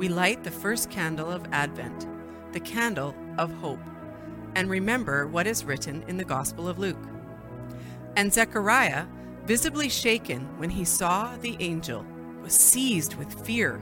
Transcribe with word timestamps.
we 0.00 0.08
light 0.08 0.42
the 0.42 0.50
first 0.50 0.88
candle 0.88 1.30
of 1.30 1.44
Advent, 1.52 2.06
the 2.52 2.60
candle 2.60 3.14
of 3.36 3.52
hope, 3.56 3.78
and 4.54 4.70
remember 4.70 5.26
what 5.26 5.46
is 5.46 5.66
written 5.66 6.02
in 6.08 6.16
the 6.16 6.24
Gospel 6.24 6.66
of 6.66 6.78
Luke. 6.78 7.06
And 8.16 8.32
Zechariah, 8.32 9.04
visibly 9.44 9.90
shaken 9.90 10.58
when 10.58 10.70
he 10.70 10.86
saw 10.86 11.36
the 11.36 11.54
angel, 11.60 12.06
was 12.40 12.54
seized 12.54 13.16
with 13.16 13.44
fear. 13.44 13.78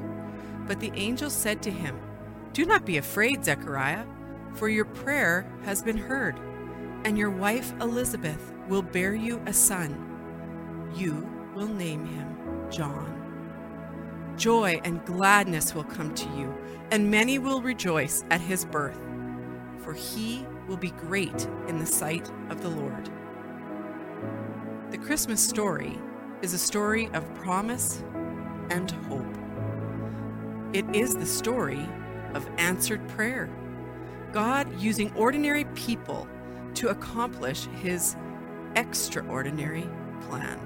But 0.66 0.80
the 0.80 0.90
angel 0.96 1.30
said 1.30 1.62
to 1.62 1.70
him, 1.70 1.96
Do 2.52 2.66
not 2.66 2.84
be 2.84 2.96
afraid, 2.96 3.44
Zechariah, 3.44 4.04
for 4.54 4.68
your 4.68 4.86
prayer 4.86 5.46
has 5.62 5.84
been 5.84 5.98
heard, 5.98 6.36
and 7.04 7.16
your 7.16 7.30
wife 7.30 7.72
Elizabeth 7.80 8.52
will 8.66 8.82
bear 8.82 9.14
you 9.14 9.40
a 9.46 9.52
son. 9.52 9.94
You 10.96 11.30
will 11.54 11.68
name 11.68 12.04
him 12.06 12.36
John. 12.72 13.17
Joy 14.38 14.80
and 14.84 15.04
gladness 15.04 15.74
will 15.74 15.82
come 15.82 16.14
to 16.14 16.28
you, 16.36 16.56
and 16.92 17.10
many 17.10 17.40
will 17.40 17.60
rejoice 17.60 18.24
at 18.30 18.40
his 18.40 18.64
birth, 18.64 19.00
for 19.78 19.92
he 19.92 20.46
will 20.68 20.76
be 20.76 20.92
great 20.92 21.48
in 21.66 21.80
the 21.80 21.86
sight 21.86 22.30
of 22.48 22.62
the 22.62 22.68
Lord. 22.68 23.10
The 24.92 24.98
Christmas 24.98 25.44
story 25.44 25.98
is 26.40 26.54
a 26.54 26.58
story 26.58 27.10
of 27.14 27.34
promise 27.34 28.04
and 28.70 28.88
hope. 29.08 29.26
It 30.72 30.84
is 30.94 31.16
the 31.16 31.26
story 31.26 31.88
of 32.34 32.48
answered 32.58 33.06
prayer, 33.08 33.50
God 34.30 34.80
using 34.80 35.12
ordinary 35.16 35.64
people 35.74 36.28
to 36.74 36.90
accomplish 36.90 37.66
his 37.82 38.14
extraordinary 38.76 39.88
plan. 40.20 40.60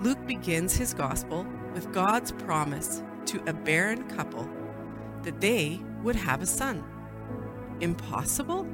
Luke 0.00 0.26
begins 0.26 0.74
his 0.74 0.92
gospel 0.92 1.46
with 1.76 1.92
God's 1.92 2.32
promise 2.32 3.02
to 3.26 3.38
a 3.46 3.52
barren 3.52 4.08
couple 4.08 4.48
that 5.24 5.42
they 5.42 5.78
would 6.02 6.16
have 6.16 6.40
a 6.40 6.46
son. 6.46 6.82
Impossible? 7.82 8.66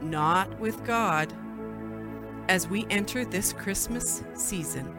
Not 0.00 0.60
with 0.60 0.84
God. 0.84 1.34
As 2.48 2.68
we 2.68 2.86
enter 2.88 3.24
this 3.24 3.52
Christmas 3.52 4.22
season, 4.34 4.94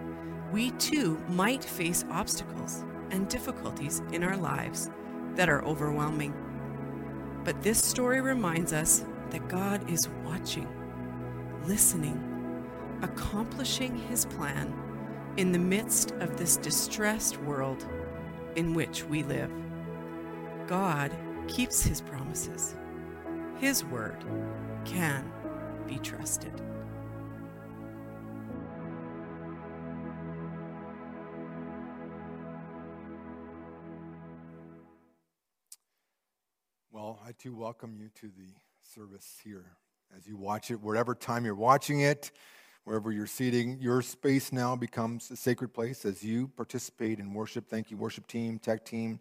we 0.51 0.71
too 0.71 1.17
might 1.29 1.63
face 1.63 2.03
obstacles 2.11 2.83
and 3.11 3.29
difficulties 3.29 4.01
in 4.11 4.21
our 4.21 4.35
lives 4.35 4.89
that 5.35 5.47
are 5.47 5.63
overwhelming. 5.63 6.33
But 7.45 7.61
this 7.61 7.81
story 7.81 8.19
reminds 8.19 8.73
us 8.73 9.05
that 9.29 9.47
God 9.47 9.89
is 9.89 10.09
watching, 10.25 10.67
listening, 11.65 12.21
accomplishing 13.01 13.95
his 13.95 14.25
plan 14.25 14.84
in 15.37 15.51
the 15.51 15.59
midst 15.59 16.11
of 16.21 16.37
this 16.37 16.55
distressed 16.55 17.37
world 17.41 17.85
in 18.55 18.73
which 18.73 19.03
we 19.03 19.21
live. 19.23 19.51
God 20.65 21.11
keeps 21.47 21.83
his 21.83 21.99
promises. 21.99 22.75
His 23.57 23.83
word 23.83 24.23
can 24.85 25.29
be 25.87 25.97
trusted. 25.99 26.53
Well, 36.91 37.19
I 37.27 37.33
too 37.33 37.53
welcome 37.53 37.97
you 37.99 38.09
to 38.21 38.27
the 38.27 38.53
service 38.81 39.37
here 39.43 39.65
as 40.15 40.25
you 40.25 40.37
watch 40.37 40.71
it, 40.71 40.79
whatever 40.79 41.13
time 41.13 41.43
you're 41.43 41.55
watching 41.55 41.99
it 41.99 42.31
wherever 42.85 43.11
you're 43.11 43.27
seating. 43.27 43.77
Your 43.81 44.01
space 44.01 44.53
now 44.53 44.75
becomes 44.75 45.29
a 45.31 45.35
sacred 45.35 45.73
place 45.73 46.05
as 46.05 46.23
you 46.23 46.47
participate 46.55 47.19
in 47.19 47.33
worship. 47.33 47.67
Thank 47.67 47.91
you, 47.91 47.97
worship 47.97 48.27
team, 48.27 48.59
tech 48.59 48.85
team. 48.85 49.19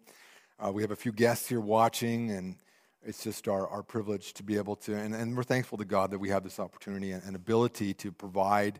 Uh, 0.63 0.71
we 0.71 0.83
have 0.83 0.91
a 0.91 0.95
few 0.95 1.11
guests 1.11 1.49
here 1.49 1.59
watching, 1.59 2.31
and 2.31 2.55
it's 3.03 3.23
just 3.23 3.47
our, 3.47 3.67
our 3.67 3.83
privilege 3.83 4.33
to 4.35 4.43
be 4.43 4.55
able 4.55 4.75
to, 4.77 4.95
and, 4.95 5.13
and 5.13 5.35
we're 5.35 5.43
thankful 5.43 5.79
to 5.79 5.85
God 5.85 6.11
that 6.11 6.19
we 6.19 6.29
have 6.29 6.43
this 6.43 6.59
opportunity 6.59 7.11
and, 7.11 7.23
and 7.23 7.35
ability 7.35 7.93
to 7.95 8.11
provide 8.11 8.79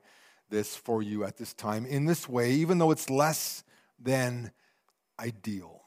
this 0.50 0.76
for 0.76 1.02
you 1.02 1.24
at 1.24 1.38
this 1.38 1.54
time 1.54 1.86
in 1.88 2.06
this 2.06 2.30
way, 2.30 2.52
even 2.52 2.78
though 2.78 2.92
it's 2.92 3.10
less 3.10 3.64
than 4.00 4.52
ideal. 5.20 5.82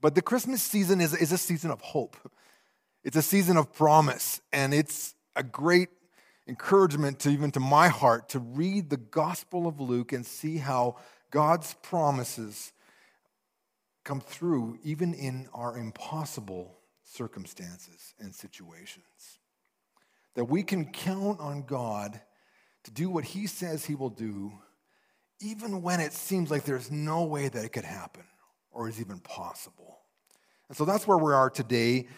But 0.00 0.14
the 0.14 0.22
Christmas 0.22 0.62
season 0.62 1.00
is, 1.02 1.14
is 1.14 1.30
a 1.30 1.38
season 1.38 1.70
of 1.70 1.82
hope. 1.82 2.16
It's 3.04 3.16
a 3.16 3.22
season 3.22 3.58
of 3.58 3.72
promise, 3.74 4.40
and 4.50 4.72
it's 4.72 5.14
a 5.36 5.42
great 5.42 5.90
encouragement 6.46 7.18
to 7.20 7.30
even 7.30 7.50
to 7.52 7.60
my 7.60 7.88
heart 7.88 8.28
to 8.30 8.38
read 8.38 8.90
the 8.90 8.96
Gospel 8.96 9.66
of 9.66 9.80
Luke 9.80 10.12
and 10.12 10.24
see 10.26 10.58
how 10.58 10.96
God's 11.30 11.74
promises 11.82 12.72
come 14.04 14.20
through 14.20 14.78
even 14.84 15.14
in 15.14 15.48
our 15.54 15.76
impossible 15.76 16.78
circumstances 17.02 18.14
and 18.18 18.34
situations. 18.34 19.38
That 20.34 20.44
we 20.44 20.62
can 20.62 20.86
count 20.86 21.40
on 21.40 21.62
God 21.62 22.20
to 22.84 22.90
do 22.90 23.08
what 23.08 23.24
He 23.24 23.46
says 23.46 23.84
He 23.84 23.94
will 23.94 24.10
do, 24.10 24.52
even 25.40 25.80
when 25.80 26.00
it 26.00 26.12
seems 26.12 26.50
like 26.50 26.64
there's 26.64 26.90
no 26.90 27.24
way 27.24 27.48
that 27.48 27.64
it 27.64 27.72
could 27.72 27.84
happen 27.84 28.24
or 28.70 28.88
is 28.88 29.00
even 29.00 29.20
possible. 29.20 29.98
And 30.68 30.76
so 30.76 30.84
that's 30.84 31.06
where 31.06 31.18
we 31.18 31.32
are 31.32 31.50
today 31.50 32.08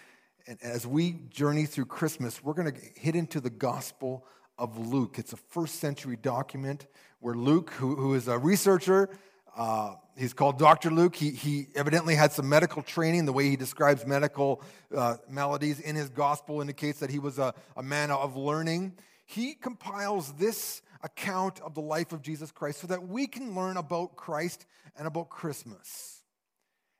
and 0.47 0.63
as 0.63 0.87
we 0.87 1.13
journey 1.31 1.67
through 1.67 1.87
Christmas, 1.87 2.43
we're 2.43 2.55
going 2.55 2.73
to 2.73 2.81
hit 2.95 3.17
into 3.17 3.41
the 3.41 3.51
Gospel 3.51 4.25
of 4.59 4.79
Luke. 4.79 5.19
It's 5.19 5.33
a 5.33 5.37
first 5.37 5.77
century 5.77 6.17
document 6.17 6.87
where 7.19 7.35
Luke, 7.35 7.71
who, 7.71 7.97
who 7.97 8.15
is 8.15 8.29
a 8.29 8.39
researcher, 8.39 9.09
uh, 9.57 9.97
he's 10.17 10.33
called 10.33 10.59
Dr. 10.59 10.91
Luke. 10.91 11.17
He, 11.17 11.31
he 11.31 11.67
evidently 11.75 12.15
had 12.15 12.31
some 12.31 12.49
medical 12.49 12.83
training. 12.83 13.25
The 13.25 13.33
way 13.33 13.51
he 13.51 13.57
describes 13.57 14.07
medical 14.07 14.63
uh, 14.95 15.17
maladies 15.29 15.81
in 15.81 15.97
his 15.97 16.11
gospel 16.11 16.61
indicates 16.61 17.01
that 17.01 17.11
he 17.11 17.19
was 17.19 17.41
a, 17.41 17.53
a 17.77 17.83
man 17.83 18.13
of 18.13 18.37
learning. 18.37 18.95
He 19.25 19.55
compiles 19.55 20.33
this 20.35 20.81
account 21.03 21.61
of 21.61 21.75
the 21.75 21.81
life 21.81 22.13
of 22.13 22.23
Jesus 22.23 22.53
Christ 22.53 22.81
so 22.81 22.87
that 22.87 23.09
we 23.09 23.27
can 23.27 23.55
learn 23.57 23.77
about 23.79 24.15
Christ 24.15 24.65
and 24.97 25.09
about 25.09 25.29
Christmas. 25.29 26.23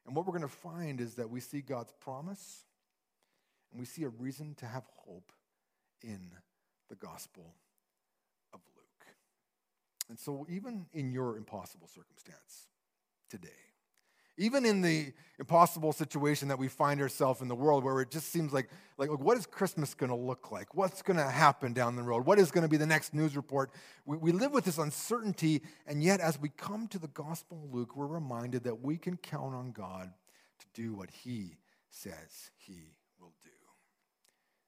And 0.05 0.17
what 0.17 0.27
we're 0.27 0.33
going 0.33 0.43
to 0.43 0.49
find 0.49 1.01
is 1.01 1.15
that 1.15 1.31
we 1.31 1.39
see 1.39 1.61
God's 1.61 1.93
promise 2.01 2.66
and 3.71 3.81
we 3.81 3.87
see 3.87 4.05
a 4.05 4.09
reason 4.09 4.55
to 4.57 4.67
have 4.67 4.85
hope 5.05 5.33
in 6.03 6.31
the 6.89 6.95
Gospel 6.95 7.55
of 8.53 8.61
Luke. 8.77 9.07
And 10.09 10.19
so, 10.19 10.47
even 10.49 10.87
in 10.93 11.11
your 11.11 11.37
impossible 11.37 11.89
circumstance 11.89 12.69
today, 13.29 13.49
even 14.39 14.67
in 14.67 14.83
the 14.83 15.13
impossible 15.39 15.93
situation 15.93 16.49
that 16.49 16.59
we 16.59 16.69
find 16.69 17.01
ourselves 17.01 17.41
in 17.41 17.49
the 17.49 17.55
world 17.55 17.85
where 17.85 18.01
it 18.01 18.11
just 18.11 18.31
seems 18.31 18.53
like, 18.53 18.69
like, 18.99 19.09
like 19.09 19.19
what 19.19 19.39
is 19.39 19.47
Christmas 19.47 19.95
going 19.95 20.11
to 20.11 20.17
look 20.17 20.53
like? 20.53 20.75
What's 20.75 21.01
going 21.01 21.17
to 21.17 21.25
happen 21.25 21.73
down 21.73 21.97
the 21.97 22.03
road? 22.03 22.27
What 22.27 22.39
is 22.39 22.51
going 22.51 22.63
to 22.63 22.69
be 22.69 22.77
the 22.77 22.87
next 22.87 23.15
news 23.15 23.35
report? 23.35 23.71
We, 24.05 24.19
we 24.19 24.33
live 24.33 24.53
with 24.53 24.65
this 24.65 24.79
uncertainty, 24.79 25.63
and 25.87 26.03
yet 26.03 26.21
as 26.21 26.39
we 26.39 26.51
come 26.51 26.87
to 26.89 26.99
the 26.99 27.09
Gospel 27.09 27.63
of 27.65 27.75
Luke, 27.75 27.97
we're 27.97 28.07
reminded 28.07 28.65
that 28.65 28.83
we 28.83 28.99
can 28.99 29.17
count 29.17 29.55
on 29.55 29.73
God 29.73 30.13
to 30.59 30.67
do 30.75 30.95
what 30.95 31.11
He 31.11 31.57
says 31.89 32.51
He 32.57 32.96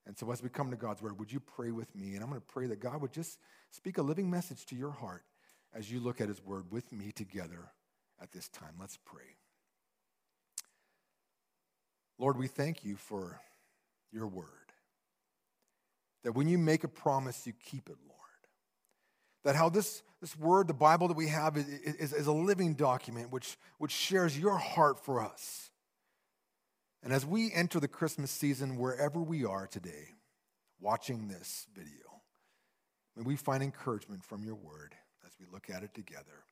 and 0.08 0.16
so, 0.16 0.32
as 0.32 0.42
we 0.42 0.48
come 0.48 0.70
to 0.70 0.76
God's 0.76 1.02
word, 1.02 1.18
would 1.18 1.30
you 1.30 1.38
pray 1.38 1.70
with 1.70 1.94
me? 1.94 2.14
And 2.14 2.22
I'm 2.22 2.30
going 2.30 2.40
to 2.40 2.46
pray 2.46 2.66
that 2.68 2.80
God 2.80 3.02
would 3.02 3.12
just 3.12 3.38
speak 3.70 3.98
a 3.98 4.02
living 4.02 4.30
message 4.30 4.64
to 4.66 4.74
your 4.74 4.90
heart 4.90 5.22
as 5.74 5.92
you 5.92 6.00
look 6.00 6.22
at 6.22 6.28
his 6.28 6.42
word 6.42 6.72
with 6.72 6.90
me 6.90 7.12
together 7.12 7.70
at 8.20 8.32
this 8.32 8.48
time. 8.48 8.72
Let's 8.80 8.96
pray. 9.04 9.36
Lord, 12.18 12.38
we 12.38 12.46
thank 12.46 12.86
you 12.86 12.96
for 12.96 13.38
your 14.10 14.26
word. 14.26 14.46
That 16.24 16.32
when 16.32 16.48
you 16.48 16.56
make 16.56 16.84
a 16.84 16.88
promise, 16.88 17.46
you 17.46 17.52
keep 17.52 17.90
it, 17.90 17.96
Lord. 18.08 18.18
That 19.44 19.56
how 19.56 19.68
this, 19.68 20.02
this 20.22 20.34
word, 20.38 20.68
the 20.68 20.74
Bible 20.74 21.08
that 21.08 21.18
we 21.18 21.28
have, 21.28 21.58
is, 21.58 21.68
is, 21.68 22.12
is 22.14 22.26
a 22.26 22.32
living 22.32 22.72
document 22.72 23.30
which, 23.30 23.58
which 23.76 23.92
shares 23.92 24.38
your 24.38 24.56
heart 24.56 25.04
for 25.04 25.20
us. 25.22 25.67
And 27.02 27.12
as 27.12 27.24
we 27.24 27.52
enter 27.52 27.80
the 27.80 27.88
Christmas 27.88 28.30
season, 28.30 28.76
wherever 28.76 29.20
we 29.20 29.44
are 29.44 29.66
today, 29.66 30.14
watching 30.80 31.28
this 31.28 31.66
video, 31.74 32.22
may 33.16 33.22
we 33.22 33.36
find 33.36 33.62
encouragement 33.62 34.24
from 34.24 34.44
your 34.44 34.56
word 34.56 34.94
as 35.26 35.32
we 35.38 35.46
look 35.52 35.70
at 35.70 35.82
it 35.82 35.94
together. 35.94 36.44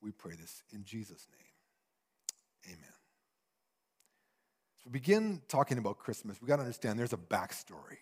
We 0.00 0.12
pray 0.12 0.34
this 0.34 0.62
in 0.72 0.84
Jesus' 0.84 1.26
name. 1.32 2.76
Amen. 2.76 2.92
As 4.78 4.86
we 4.86 4.92
begin 4.92 5.42
talking 5.48 5.78
about 5.78 5.98
Christmas, 5.98 6.40
we 6.40 6.46
got 6.46 6.56
to 6.56 6.62
understand 6.62 6.98
there's 6.98 7.12
a 7.12 7.16
backstory. 7.16 7.98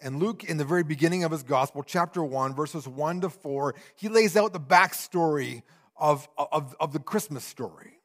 And 0.00 0.18
Luke, 0.18 0.44
in 0.44 0.56
the 0.56 0.64
very 0.64 0.82
beginning 0.82 1.24
of 1.24 1.30
his 1.30 1.42
gospel, 1.42 1.82
chapter 1.82 2.24
1, 2.24 2.54
verses 2.54 2.88
1 2.88 3.20
to 3.20 3.28
4, 3.28 3.74
he 3.96 4.08
lays 4.08 4.36
out 4.36 4.52
the 4.52 4.60
backstory 4.60 5.62
of, 5.96 6.26
of, 6.38 6.74
of 6.80 6.92
the 6.92 6.98
Christmas 6.98 7.44
story. 7.44 7.99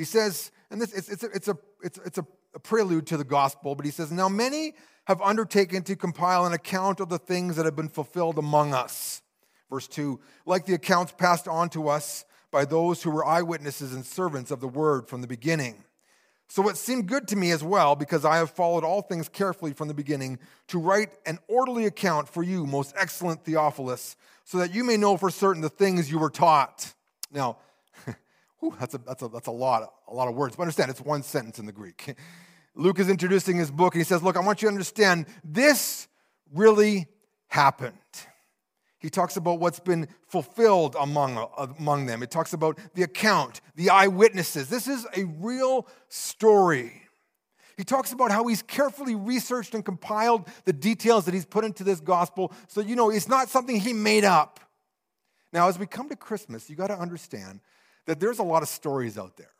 He 0.00 0.06
says, 0.06 0.50
and 0.70 0.80
this, 0.80 0.94
it's, 0.94 1.10
it's, 1.10 1.22
a, 1.22 1.30
it's, 1.30 1.48
a, 1.48 1.58
it's, 1.82 1.98
it's 2.06 2.16
a, 2.16 2.26
prelude 2.62 3.06
to 3.08 3.18
the 3.18 3.24
gospel, 3.24 3.74
but 3.74 3.84
he 3.84 3.92
says, 3.92 4.10
Now 4.10 4.30
many 4.30 4.72
have 5.04 5.20
undertaken 5.20 5.82
to 5.82 5.94
compile 5.94 6.46
an 6.46 6.54
account 6.54 7.00
of 7.00 7.10
the 7.10 7.18
things 7.18 7.56
that 7.56 7.66
have 7.66 7.76
been 7.76 7.90
fulfilled 7.90 8.38
among 8.38 8.72
us. 8.72 9.20
Verse 9.68 9.86
2 9.88 10.18
Like 10.46 10.64
the 10.64 10.72
accounts 10.72 11.12
passed 11.12 11.46
on 11.46 11.68
to 11.70 11.90
us 11.90 12.24
by 12.50 12.64
those 12.64 13.02
who 13.02 13.10
were 13.10 13.26
eyewitnesses 13.26 13.94
and 13.94 14.06
servants 14.06 14.50
of 14.50 14.62
the 14.62 14.68
word 14.68 15.06
from 15.06 15.20
the 15.20 15.26
beginning. 15.26 15.84
So 16.48 16.66
it 16.70 16.78
seemed 16.78 17.06
good 17.06 17.28
to 17.28 17.36
me 17.36 17.50
as 17.50 17.62
well, 17.62 17.94
because 17.94 18.24
I 18.24 18.38
have 18.38 18.52
followed 18.52 18.84
all 18.84 19.02
things 19.02 19.28
carefully 19.28 19.74
from 19.74 19.88
the 19.88 19.94
beginning, 19.94 20.38
to 20.68 20.78
write 20.78 21.10
an 21.26 21.40
orderly 21.46 21.84
account 21.84 22.26
for 22.26 22.42
you, 22.42 22.64
most 22.64 22.94
excellent 22.96 23.44
Theophilus, 23.44 24.16
so 24.44 24.56
that 24.56 24.74
you 24.74 24.82
may 24.82 24.96
know 24.96 25.18
for 25.18 25.28
certain 25.28 25.60
the 25.60 25.68
things 25.68 26.10
you 26.10 26.18
were 26.18 26.30
taught. 26.30 26.94
Now, 27.30 27.58
whew, 28.60 28.74
that's, 28.78 28.94
a, 28.94 28.98
that's, 28.98 29.22
a, 29.22 29.28
that's 29.28 29.48
a, 29.48 29.52
lot, 29.52 29.92
a 30.08 30.14
lot 30.14 30.28
of 30.28 30.34
words, 30.34 30.56
but 30.56 30.62
understand 30.62 30.90
it's 30.90 31.00
one 31.00 31.22
sentence 31.22 31.58
in 31.58 31.66
the 31.66 31.72
Greek. 31.72 32.14
Luke 32.74 33.00
is 33.00 33.08
introducing 33.08 33.56
his 33.56 33.70
book, 33.70 33.94
and 33.94 34.00
he 34.00 34.04
says, 34.04 34.22
Look, 34.22 34.36
I 34.36 34.40
want 34.40 34.62
you 34.62 34.68
to 34.68 34.72
understand 34.72 35.26
this 35.42 36.06
really 36.52 37.08
happened. 37.48 37.96
He 38.98 39.08
talks 39.08 39.36
about 39.36 39.60
what's 39.60 39.80
been 39.80 40.08
fulfilled 40.28 40.94
among, 40.98 41.48
among 41.78 42.06
them. 42.06 42.22
It 42.22 42.30
talks 42.30 42.52
about 42.52 42.78
the 42.94 43.02
account, 43.02 43.62
the 43.74 43.90
eyewitnesses. 43.90 44.68
This 44.68 44.86
is 44.86 45.06
a 45.16 45.24
real 45.24 45.88
story. 46.08 47.02
He 47.78 47.84
talks 47.84 48.12
about 48.12 48.30
how 48.30 48.46
he's 48.46 48.60
carefully 48.60 49.14
researched 49.14 49.74
and 49.74 49.82
compiled 49.82 50.46
the 50.66 50.72
details 50.74 51.24
that 51.24 51.32
he's 51.32 51.46
put 51.46 51.64
into 51.64 51.82
this 51.82 51.98
gospel. 51.98 52.52
So, 52.68 52.82
you 52.82 52.94
know, 52.94 53.08
it's 53.08 53.26
not 53.26 53.48
something 53.48 53.80
he 53.80 53.94
made 53.94 54.24
up. 54.24 54.60
Now, 55.50 55.66
as 55.66 55.78
we 55.78 55.86
come 55.86 56.10
to 56.10 56.16
Christmas, 56.16 56.68
you 56.68 56.76
got 56.76 56.88
to 56.88 56.98
understand 56.98 57.60
that 58.06 58.20
there's 58.20 58.38
a 58.38 58.44
lot 58.44 58.62
of 58.62 58.68
stories 58.68 59.18
out 59.18 59.36
there. 59.36 59.50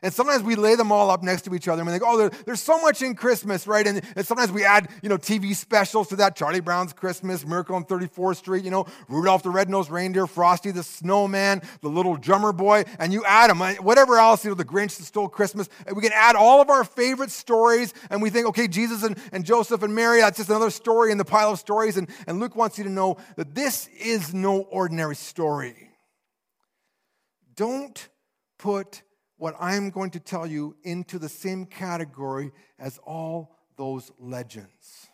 And 0.00 0.14
sometimes 0.14 0.44
we 0.44 0.54
lay 0.54 0.76
them 0.76 0.92
all 0.92 1.10
up 1.10 1.24
next 1.24 1.42
to 1.42 1.54
each 1.54 1.66
other 1.66 1.80
and 1.80 1.86
we 1.86 1.92
think, 1.92 2.04
oh, 2.06 2.16
there, 2.16 2.30
there's 2.46 2.62
so 2.62 2.80
much 2.80 3.02
in 3.02 3.16
Christmas, 3.16 3.66
right? 3.66 3.84
And, 3.84 4.00
and, 4.14 4.24
sometimes 4.24 4.52
we 4.52 4.64
add, 4.64 4.88
you 5.02 5.08
know, 5.08 5.18
TV 5.18 5.56
specials 5.56 6.08
to 6.08 6.16
that. 6.16 6.36
Charlie 6.36 6.60
Brown's 6.60 6.92
Christmas, 6.92 7.44
Miracle 7.44 7.74
on 7.74 7.84
34th 7.84 8.36
Street, 8.36 8.64
you 8.64 8.70
know, 8.70 8.86
Rudolph 9.08 9.42
the 9.42 9.50
Red-Nosed 9.50 9.90
Reindeer, 9.90 10.28
Frosty 10.28 10.70
the 10.70 10.84
Snowman, 10.84 11.62
the 11.80 11.88
Little 11.88 12.16
Drummer 12.16 12.52
Boy, 12.52 12.84
and 13.00 13.12
you 13.12 13.24
add 13.24 13.50
them. 13.50 13.58
Whatever 13.84 14.18
else, 14.18 14.44
you 14.44 14.50
know, 14.50 14.54
the 14.54 14.64
Grinch 14.64 14.96
that 14.98 15.04
stole 15.04 15.28
Christmas. 15.28 15.68
We 15.92 16.02
can 16.02 16.12
add 16.14 16.36
all 16.36 16.60
of 16.60 16.70
our 16.70 16.84
favorite 16.84 17.32
stories 17.32 17.92
and 18.08 18.22
we 18.22 18.30
think, 18.30 18.46
okay, 18.48 18.68
Jesus 18.68 19.02
and, 19.02 19.18
and 19.32 19.44
Joseph 19.44 19.82
and 19.82 19.92
Mary, 19.94 20.20
that's 20.20 20.36
just 20.36 20.48
another 20.48 20.70
story 20.70 21.10
in 21.10 21.18
the 21.18 21.24
pile 21.24 21.50
of 21.50 21.58
stories. 21.58 21.96
And, 21.96 22.08
and 22.28 22.38
Luke 22.38 22.54
wants 22.54 22.78
you 22.78 22.84
to 22.84 22.90
know 22.90 23.16
that 23.34 23.52
this 23.52 23.88
is 23.98 24.32
no 24.32 24.60
ordinary 24.60 25.16
story. 25.16 25.87
Don't 27.58 28.08
put 28.56 29.02
what 29.36 29.56
I'm 29.58 29.90
going 29.90 30.10
to 30.12 30.20
tell 30.20 30.46
you 30.46 30.76
into 30.84 31.18
the 31.18 31.28
same 31.28 31.66
category 31.66 32.52
as 32.78 32.98
all 32.98 33.56
those 33.76 34.12
legends, 34.20 35.08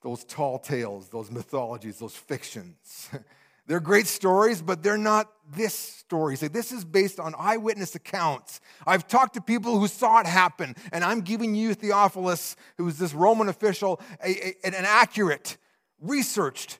those 0.00 0.22
tall 0.22 0.60
tales, 0.60 1.08
those 1.08 1.32
mythologies, 1.32 1.98
those 1.98 2.14
fictions. 2.14 3.10
They're 3.66 3.80
great 3.80 4.06
stories, 4.06 4.62
but 4.62 4.82
they're 4.82 4.96
not 4.96 5.30
this 5.52 5.74
story. 5.74 6.36
So 6.36 6.48
this 6.48 6.72
is 6.72 6.86
based 6.86 7.20
on 7.20 7.34
eyewitness 7.36 7.94
accounts. 7.94 8.62
I've 8.86 9.06
talked 9.06 9.34
to 9.34 9.42
people 9.42 9.78
who 9.78 9.88
saw 9.88 10.20
it 10.20 10.26
happen, 10.26 10.74
and 10.90 11.04
I'm 11.04 11.20
giving 11.20 11.54
you, 11.54 11.74
Theophilus, 11.74 12.56
who's 12.78 12.96
this 12.96 13.12
Roman 13.12 13.50
official, 13.50 14.00
a, 14.24 14.30
a, 14.30 14.54
an 14.64 14.86
accurate, 14.86 15.58
researched 16.00 16.78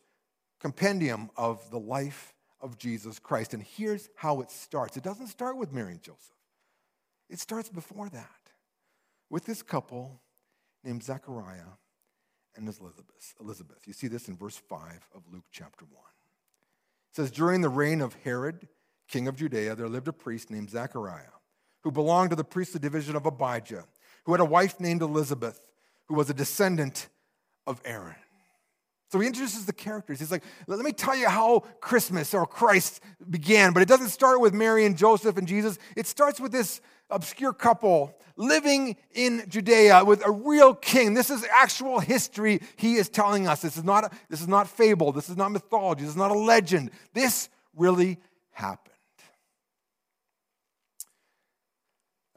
compendium 0.60 1.28
of 1.36 1.70
the 1.70 1.78
life 1.78 2.32
of 2.60 2.78
Jesus 2.78 3.18
Christ. 3.18 3.54
And 3.54 3.62
here's 3.62 4.08
how 4.16 4.40
it 4.40 4.50
starts 4.50 4.96
it 4.96 5.02
doesn't 5.02 5.28
start 5.28 5.56
with 5.56 5.72
Mary 5.72 5.92
and 5.92 6.02
Joseph. 6.02 6.34
It 7.28 7.38
starts 7.38 7.68
before 7.68 8.08
that 8.08 8.50
with 9.30 9.44
this 9.44 9.62
couple 9.62 10.20
named 10.82 11.02
Zechariah 11.02 11.76
and 12.56 12.66
Elizabeth. 12.66 13.34
Elizabeth. 13.40 13.86
You 13.86 13.92
see 13.92 14.08
this 14.08 14.28
in 14.28 14.36
verse 14.36 14.56
5 14.56 15.08
of 15.14 15.22
Luke 15.30 15.44
chapter 15.50 15.84
1. 15.84 15.94
It 17.10 17.16
says, 17.16 17.30
During 17.30 17.60
the 17.60 17.68
reign 17.68 18.00
of 18.00 18.14
Herod, 18.24 18.68
king 19.08 19.28
of 19.28 19.36
Judea, 19.36 19.74
there 19.74 19.88
lived 19.88 20.08
a 20.08 20.12
priest 20.12 20.50
named 20.50 20.70
Zechariah, 20.70 21.34
who 21.82 21.90
belonged 21.90 22.30
to 22.30 22.36
the 22.36 22.44
priestly 22.44 22.80
division 22.80 23.16
of 23.16 23.26
Abijah, 23.26 23.84
who 24.24 24.32
had 24.32 24.40
a 24.40 24.46
wife 24.46 24.80
named 24.80 25.02
Elizabeth, 25.02 25.68
who 26.06 26.14
was 26.14 26.30
a 26.30 26.34
descendant 26.34 27.08
of 27.66 27.80
Aaron. 27.84 28.16
So 29.10 29.18
he 29.18 29.26
introduces 29.26 29.64
the 29.64 29.72
characters. 29.72 30.18
He's 30.18 30.30
like, 30.30 30.44
let 30.66 30.80
me 30.80 30.92
tell 30.92 31.16
you 31.16 31.28
how 31.28 31.60
Christmas 31.80 32.34
or 32.34 32.46
Christ 32.46 33.00
began. 33.28 33.72
But 33.72 33.82
it 33.82 33.88
doesn't 33.88 34.10
start 34.10 34.40
with 34.40 34.52
Mary 34.52 34.84
and 34.84 34.96
Joseph 34.96 35.38
and 35.38 35.48
Jesus. 35.48 35.78
It 35.96 36.06
starts 36.06 36.38
with 36.38 36.52
this 36.52 36.82
obscure 37.10 37.54
couple 37.54 38.14
living 38.36 38.96
in 39.12 39.44
Judea 39.48 40.04
with 40.04 40.24
a 40.26 40.30
real 40.30 40.74
king. 40.74 41.14
This 41.14 41.30
is 41.30 41.44
actual 41.54 42.00
history 42.00 42.60
he 42.76 42.94
is 42.94 43.08
telling 43.08 43.48
us. 43.48 43.62
This 43.62 43.78
is 43.78 43.84
not, 43.84 44.12
this 44.28 44.42
is 44.42 44.48
not 44.48 44.68
fable. 44.68 45.10
This 45.10 45.30
is 45.30 45.36
not 45.36 45.52
mythology. 45.52 46.02
This 46.02 46.10
is 46.10 46.16
not 46.16 46.30
a 46.30 46.38
legend. 46.38 46.90
This 47.14 47.48
really 47.74 48.18
happened. 48.50 48.94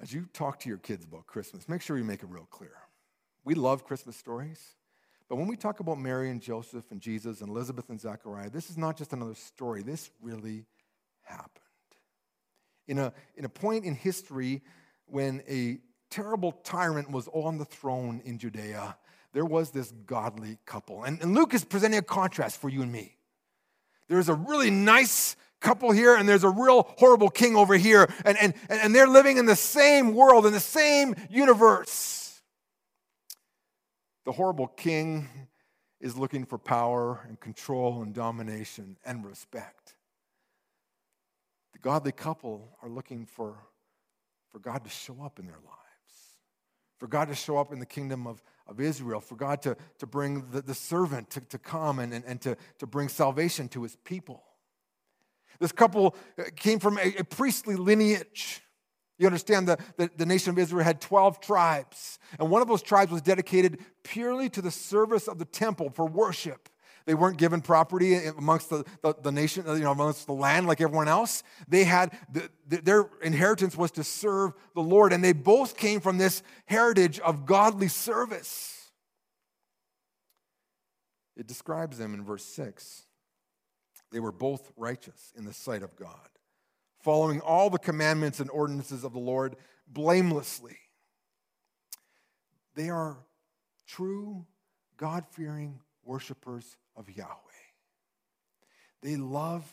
As 0.01 0.11
you 0.11 0.27
talk 0.33 0.59
to 0.61 0.69
your 0.69 0.79
kids 0.79 1.03
about 1.03 1.27
Christmas, 1.27 1.69
make 1.69 1.81
sure 1.81 1.97
you 1.97 2.03
make 2.03 2.23
it 2.23 2.29
real 2.29 2.47
clear. 2.49 2.73
We 3.43 3.55
love 3.55 3.85
Christmas 3.85 4.15
stories. 4.15 4.75
But 5.31 5.37
when 5.37 5.47
we 5.47 5.55
talk 5.55 5.79
about 5.79 5.97
Mary 5.97 6.29
and 6.29 6.41
Joseph 6.41 6.91
and 6.91 6.99
Jesus 6.99 7.39
and 7.39 7.49
Elizabeth 7.49 7.87
and 7.87 7.97
Zechariah, 7.97 8.49
this 8.49 8.69
is 8.69 8.77
not 8.77 8.97
just 8.97 9.13
another 9.13 9.33
story. 9.33 9.81
This 9.81 10.11
really 10.21 10.65
happened. 11.21 11.63
In 12.89 12.97
a, 12.97 13.13
in 13.37 13.45
a 13.45 13.49
point 13.49 13.85
in 13.85 13.95
history 13.95 14.61
when 15.05 15.41
a 15.47 15.77
terrible 16.09 16.51
tyrant 16.51 17.11
was 17.11 17.29
on 17.29 17.59
the 17.59 17.63
throne 17.63 18.21
in 18.25 18.39
Judea, 18.39 18.97
there 19.31 19.45
was 19.45 19.71
this 19.71 19.93
godly 20.05 20.57
couple. 20.65 21.05
And, 21.05 21.21
and 21.21 21.33
Luke 21.33 21.53
is 21.53 21.63
presenting 21.63 21.99
a 21.99 22.01
contrast 22.03 22.59
for 22.59 22.67
you 22.67 22.81
and 22.81 22.91
me. 22.91 23.15
There's 24.09 24.27
a 24.27 24.35
really 24.35 24.69
nice 24.69 25.37
couple 25.61 25.93
here, 25.93 26.13
and 26.13 26.27
there's 26.27 26.43
a 26.43 26.49
real 26.49 26.93
horrible 26.97 27.29
king 27.29 27.55
over 27.55 27.77
here. 27.77 28.13
And, 28.25 28.37
and, 28.37 28.53
and 28.67 28.93
they're 28.93 29.07
living 29.07 29.37
in 29.37 29.45
the 29.45 29.55
same 29.55 30.13
world, 30.13 30.45
in 30.45 30.51
the 30.51 30.59
same 30.59 31.15
universe. 31.29 32.20
The 34.25 34.31
horrible 34.31 34.67
king 34.67 35.27
is 35.99 36.17
looking 36.17 36.45
for 36.45 36.57
power 36.57 37.25
and 37.27 37.39
control 37.39 38.01
and 38.01 38.13
domination 38.13 38.97
and 39.05 39.25
respect. 39.25 39.95
The 41.73 41.79
godly 41.79 42.11
couple 42.11 42.77
are 42.81 42.89
looking 42.89 43.25
for, 43.25 43.55
for 44.49 44.59
God 44.59 44.83
to 44.83 44.89
show 44.89 45.17
up 45.23 45.39
in 45.39 45.45
their 45.45 45.55
lives, 45.55 46.37
for 46.99 47.07
God 47.07 47.29
to 47.29 47.35
show 47.35 47.57
up 47.57 47.71
in 47.71 47.79
the 47.79 47.85
kingdom 47.85 48.27
of, 48.27 48.41
of 48.67 48.79
Israel, 48.79 49.21
for 49.21 49.35
God 49.35 49.61
to, 49.63 49.75
to 49.99 50.05
bring 50.05 50.49
the, 50.51 50.61
the 50.61 50.75
servant 50.75 51.29
to, 51.31 51.41
to 51.41 51.57
come 51.57 51.99
and, 51.99 52.13
and, 52.13 52.25
and 52.25 52.41
to, 52.41 52.57
to 52.79 52.87
bring 52.87 53.09
salvation 53.09 53.67
to 53.69 53.83
his 53.83 53.95
people. 54.03 54.43
This 55.59 55.71
couple 55.71 56.15
came 56.55 56.79
from 56.79 56.97
a, 56.97 57.15
a 57.19 57.23
priestly 57.23 57.75
lineage. 57.75 58.61
You 59.21 59.27
understand 59.27 59.67
the, 59.67 59.77
the, 59.97 60.09
the, 60.17 60.25
nation 60.25 60.49
of 60.49 60.57
Israel 60.57 60.83
had 60.83 60.99
12 60.99 61.39
tribes, 61.41 62.17
and 62.39 62.49
one 62.49 62.63
of 62.63 62.67
those 62.67 62.81
tribes 62.81 63.11
was 63.11 63.21
dedicated 63.21 63.77
purely 64.01 64.49
to 64.49 64.63
the 64.63 64.71
service 64.71 65.27
of 65.27 65.37
the 65.37 65.45
temple 65.45 65.91
for 65.91 66.07
worship. 66.07 66.69
They 67.05 67.13
weren't 67.13 67.37
given 67.37 67.61
property 67.61 68.15
amongst 68.15 68.71
the, 68.71 68.83
the, 69.03 69.13
the 69.21 69.31
nation, 69.31 69.63
you 69.67 69.81
know, 69.81 69.91
amongst 69.91 70.25
the 70.25 70.33
land 70.33 70.65
like 70.65 70.81
everyone 70.81 71.07
else. 71.07 71.43
They 71.67 71.83
had, 71.83 72.17
the, 72.33 72.49
their 72.67 73.09
inheritance 73.21 73.77
was 73.77 73.91
to 73.91 74.03
serve 74.03 74.53
the 74.73 74.81
Lord, 74.81 75.13
and 75.13 75.23
they 75.23 75.33
both 75.33 75.77
came 75.77 75.99
from 75.99 76.17
this 76.17 76.41
heritage 76.65 77.19
of 77.19 77.45
godly 77.45 77.89
service. 77.89 78.89
It 81.37 81.45
describes 81.45 81.99
them 81.99 82.15
in 82.15 82.23
verse 82.23 82.45
6. 82.45 83.03
They 84.11 84.19
were 84.19 84.31
both 84.31 84.71
righteous 84.75 85.31
in 85.37 85.45
the 85.45 85.53
sight 85.53 85.83
of 85.83 85.95
God 85.95 86.27
following 87.01 87.41
all 87.41 87.69
the 87.69 87.79
commandments 87.79 88.39
and 88.39 88.49
ordinances 88.49 89.03
of 89.03 89.13
the 89.13 89.19
Lord 89.19 89.55
blamelessly. 89.87 90.77
They 92.75 92.89
are 92.89 93.17
true, 93.87 94.45
God 94.97 95.25
fearing 95.31 95.79
worshipers 96.03 96.77
of 96.95 97.09
Yahweh. 97.09 97.35
They 99.01 99.17
love 99.17 99.65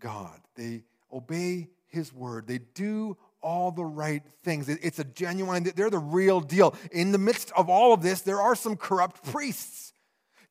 God, 0.00 0.40
they 0.54 0.84
obey 1.12 1.68
His 1.88 2.12
word, 2.12 2.46
they 2.46 2.58
do 2.58 3.16
all 3.42 3.72
the 3.72 3.84
right 3.84 4.22
things. 4.44 4.68
It's 4.68 5.00
a 5.00 5.04
genuine, 5.04 5.64
they're 5.74 5.90
the 5.90 5.98
real 5.98 6.40
deal. 6.40 6.76
In 6.92 7.12
the 7.12 7.18
midst 7.18 7.50
of 7.56 7.68
all 7.68 7.92
of 7.92 8.02
this, 8.02 8.20
there 8.20 8.40
are 8.40 8.54
some 8.54 8.76
corrupt 8.76 9.24
priests. 9.24 9.91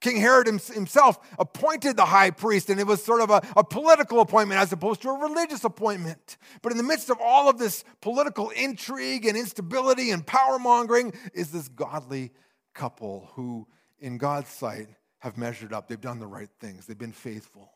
King 0.01 0.17
Herod 0.17 0.47
himself 0.47 1.19
appointed 1.37 1.95
the 1.95 2.05
high 2.05 2.31
priest, 2.31 2.69
and 2.69 2.79
it 2.79 2.87
was 2.87 3.03
sort 3.03 3.21
of 3.21 3.29
a, 3.29 3.41
a, 3.55 3.63
political 3.63 4.19
appointment 4.19 4.59
as 4.59 4.73
opposed 4.73 5.03
to 5.03 5.09
a 5.09 5.17
religious 5.17 5.63
appointment. 5.63 6.37
But 6.63 6.71
in 6.71 6.77
the 6.79 6.83
midst 6.83 7.11
of 7.11 7.19
all 7.21 7.49
of 7.49 7.59
this 7.59 7.83
political 8.01 8.49
intrigue 8.49 9.25
and 9.27 9.37
instability 9.37 10.09
and 10.09 10.25
power 10.25 10.57
mongering 10.57 11.13
is 11.33 11.51
this 11.51 11.67
godly 11.67 12.31
couple 12.73 13.29
who, 13.35 13.67
in 13.99 14.17
God's 14.17 14.49
sight, 14.49 14.87
have 15.19 15.37
measured 15.37 15.71
up. 15.71 15.87
They've 15.87 16.01
done 16.01 16.19
the 16.19 16.27
right 16.27 16.49
things, 16.59 16.87
they've 16.87 16.97
been 16.97 17.11
faithful. 17.11 17.71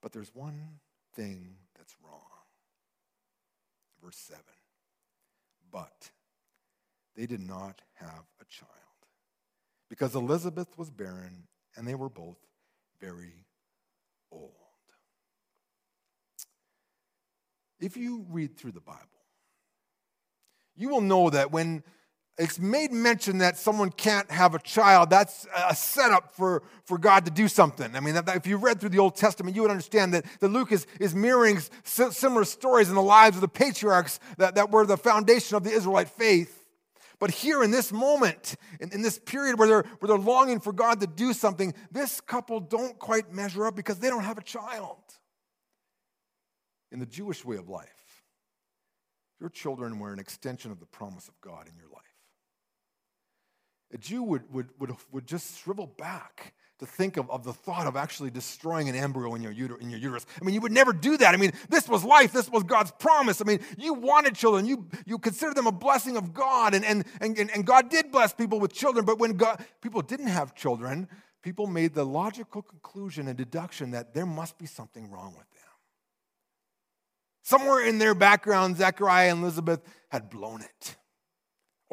But 0.00 0.12
there's 0.12 0.34
one 0.34 0.78
thing 1.14 1.56
that's 1.76 1.96
wrong. 2.02 2.20
Verse 4.02 4.16
7. 4.16 4.40
But 5.70 6.10
they 7.14 7.26
did 7.26 7.40
not 7.40 7.82
have 7.94 8.24
a 8.40 8.44
child 8.48 8.85
because 9.88 10.14
Elizabeth 10.14 10.76
was 10.76 10.90
barren 10.90 11.44
and 11.76 11.86
they 11.86 11.94
were 11.94 12.08
both 12.08 12.38
very 13.00 13.46
old. 14.30 14.52
If 17.78 17.96
you 17.96 18.24
read 18.30 18.56
through 18.56 18.72
the 18.72 18.80
Bible, 18.80 19.00
you 20.76 20.88
will 20.88 21.00
know 21.00 21.30
that 21.30 21.52
when 21.52 21.82
it's 22.38 22.58
made 22.58 22.92
mention 22.92 23.38
that 23.38 23.56
someone 23.56 23.90
can't 23.90 24.30
have 24.30 24.54
a 24.54 24.58
child, 24.58 25.08
that's 25.08 25.46
a 25.56 25.74
setup 25.74 26.34
for, 26.34 26.62
for 26.84 26.98
God 26.98 27.24
to 27.24 27.30
do 27.30 27.48
something. 27.48 27.96
I 27.96 28.00
mean, 28.00 28.14
if 28.14 28.46
you 28.46 28.58
read 28.58 28.78
through 28.78 28.90
the 28.90 28.98
Old 28.98 29.16
Testament, 29.16 29.56
you 29.56 29.62
would 29.62 29.70
understand 29.70 30.12
that, 30.12 30.26
that 30.40 30.48
Luke 30.48 30.70
is, 30.70 30.86
is 31.00 31.14
mirroring 31.14 31.60
similar 31.84 32.44
stories 32.44 32.90
in 32.90 32.94
the 32.94 33.02
lives 33.02 33.36
of 33.36 33.40
the 33.40 33.48
patriarchs 33.48 34.20
that, 34.36 34.56
that 34.56 34.70
were 34.70 34.84
the 34.84 34.98
foundation 34.98 35.56
of 35.56 35.64
the 35.64 35.70
Israelite 35.70 36.10
faith. 36.10 36.65
But 37.18 37.30
here 37.30 37.62
in 37.62 37.70
this 37.70 37.92
moment, 37.92 38.56
in, 38.80 38.92
in 38.92 39.02
this 39.02 39.18
period 39.18 39.58
where 39.58 39.68
they're, 39.68 39.84
where 39.98 40.08
they're 40.08 40.18
longing 40.18 40.60
for 40.60 40.72
God 40.72 41.00
to 41.00 41.06
do 41.06 41.32
something, 41.32 41.72
this 41.90 42.20
couple 42.20 42.60
don't 42.60 42.98
quite 42.98 43.32
measure 43.32 43.66
up 43.66 43.74
because 43.74 43.98
they 43.98 44.08
don't 44.08 44.24
have 44.24 44.38
a 44.38 44.42
child. 44.42 44.98
In 46.92 46.98
the 46.98 47.06
Jewish 47.06 47.44
way 47.44 47.56
of 47.56 47.68
life, 47.68 48.22
your 49.40 49.50
children 49.50 49.98
were 49.98 50.12
an 50.12 50.18
extension 50.18 50.70
of 50.70 50.80
the 50.80 50.86
promise 50.86 51.28
of 51.28 51.40
God 51.40 51.68
in 51.68 51.76
your 51.76 51.88
life. 51.88 52.02
A 53.92 53.98
Jew 53.98 54.22
would, 54.22 54.52
would, 54.52 54.68
would, 54.78 54.92
would 55.12 55.26
just 55.26 55.62
shrivel 55.62 55.86
back 55.86 56.54
to 56.78 56.86
think 56.86 57.16
of, 57.16 57.30
of 57.30 57.44
the 57.44 57.52
thought 57.52 57.86
of 57.86 57.96
actually 57.96 58.30
destroying 58.30 58.88
an 58.88 58.94
embryo 58.94 59.34
in 59.34 59.42
your, 59.42 59.52
uter- 59.52 59.80
in 59.80 59.90
your 59.90 59.98
uterus. 59.98 60.26
I 60.40 60.44
mean, 60.44 60.54
you 60.54 60.60
would 60.60 60.72
never 60.72 60.92
do 60.92 61.16
that. 61.16 61.34
I 61.34 61.38
mean, 61.38 61.52
this 61.68 61.88
was 61.88 62.04
life, 62.04 62.32
this 62.32 62.50
was 62.50 62.62
God's 62.64 62.90
promise. 62.92 63.40
I 63.40 63.44
mean, 63.44 63.60
you 63.78 63.94
wanted 63.94 64.34
children, 64.34 64.66
you, 64.66 64.86
you 65.06 65.18
considered 65.18 65.56
them 65.56 65.66
a 65.66 65.72
blessing 65.72 66.16
of 66.16 66.34
God, 66.34 66.74
and, 66.74 66.84
and, 66.84 67.04
and, 67.20 67.38
and 67.38 67.66
God 67.66 67.88
did 67.88 68.12
bless 68.12 68.32
people 68.32 68.60
with 68.60 68.72
children, 68.72 69.04
but 69.04 69.18
when 69.18 69.32
God, 69.32 69.64
people 69.80 70.02
didn't 70.02 70.28
have 70.28 70.54
children, 70.54 71.08
people 71.42 71.66
made 71.66 71.94
the 71.94 72.04
logical 72.04 72.62
conclusion 72.62 73.28
and 73.28 73.38
deduction 73.38 73.92
that 73.92 74.12
there 74.14 74.26
must 74.26 74.58
be 74.58 74.66
something 74.66 75.10
wrong 75.10 75.34
with 75.36 75.50
them. 75.50 75.62
Somewhere 77.42 77.86
in 77.86 77.98
their 77.98 78.14
background, 78.14 78.76
Zechariah 78.76 79.30
and 79.30 79.42
Elizabeth 79.42 79.80
had 80.08 80.28
blown 80.28 80.62
it 80.62 80.96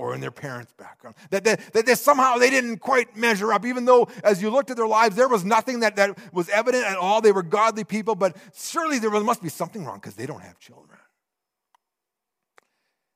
or 0.03 0.13
in 0.13 0.19
their 0.19 0.31
parents' 0.31 0.73
background. 0.73 1.15
That, 1.29 1.45
that, 1.45 1.71
that 1.71 1.97
somehow 1.97 2.37
they 2.37 2.49
didn't 2.49 2.79
quite 2.79 3.15
measure 3.15 3.53
up, 3.53 3.65
even 3.65 3.85
though 3.85 4.09
as 4.21 4.41
you 4.41 4.49
looked 4.49 4.69
at 4.69 4.75
their 4.75 4.85
lives, 4.85 5.15
there 5.15 5.29
was 5.29 5.45
nothing 5.45 5.79
that, 5.79 5.95
that 5.95 6.17
was 6.33 6.49
evident 6.49 6.83
at 6.83 6.97
all. 6.97 7.21
They 7.21 7.31
were 7.31 7.41
godly 7.41 7.85
people, 7.85 8.13
but 8.13 8.35
surely 8.53 8.99
there 8.99 9.09
must 9.11 9.41
be 9.41 9.47
something 9.47 9.85
wrong 9.85 9.99
because 9.99 10.15
they 10.15 10.25
don't 10.25 10.41
have 10.41 10.59
children. 10.59 10.99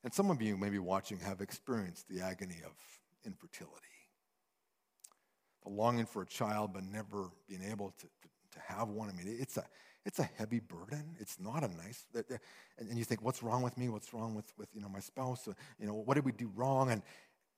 And 0.06 0.14
some 0.14 0.32
of 0.32 0.42
you, 0.42 0.56
maybe 0.56 0.80
watching, 0.80 1.20
have 1.20 1.42
experienced 1.42 2.08
the 2.08 2.22
agony 2.22 2.62
of 2.66 2.72
infertility. 3.26 3.76
The 5.64 5.70
longing 5.70 6.06
for 6.06 6.22
a 6.22 6.26
child, 6.26 6.72
but 6.74 6.86
never 6.86 7.32
being 7.50 7.64
able 7.70 7.94
to, 7.98 8.06
to, 8.06 8.30
to 8.54 8.60
have 8.66 8.88
one. 8.88 9.10
I 9.10 9.12
mean, 9.12 9.36
it's 9.42 9.58
a, 9.58 9.66
it's 10.08 10.20
a 10.20 10.30
heavy 10.38 10.62
burden. 10.62 11.18
It's 11.20 11.38
not 11.38 11.66
a 11.66 11.68
nice, 11.68 12.06
and 12.80 12.98
you 12.98 13.04
think, 13.04 13.22
what's 13.22 13.44
wrong 13.44 13.62
with 13.62 13.78
me? 13.78 13.90
What's 13.90 14.14
wrong 14.14 14.36
with, 14.36 14.46
with 14.58 14.70
you 14.74 14.80
know, 14.80 14.88
my 14.88 15.02
spouse? 15.02 15.50
Uh, 15.50 15.54
you 15.78 15.86
know, 15.86 15.94
what 15.94 16.14
did 16.14 16.24
we 16.24 16.32
do 16.32 16.50
wrong? 16.56 16.90
And, 16.92 17.02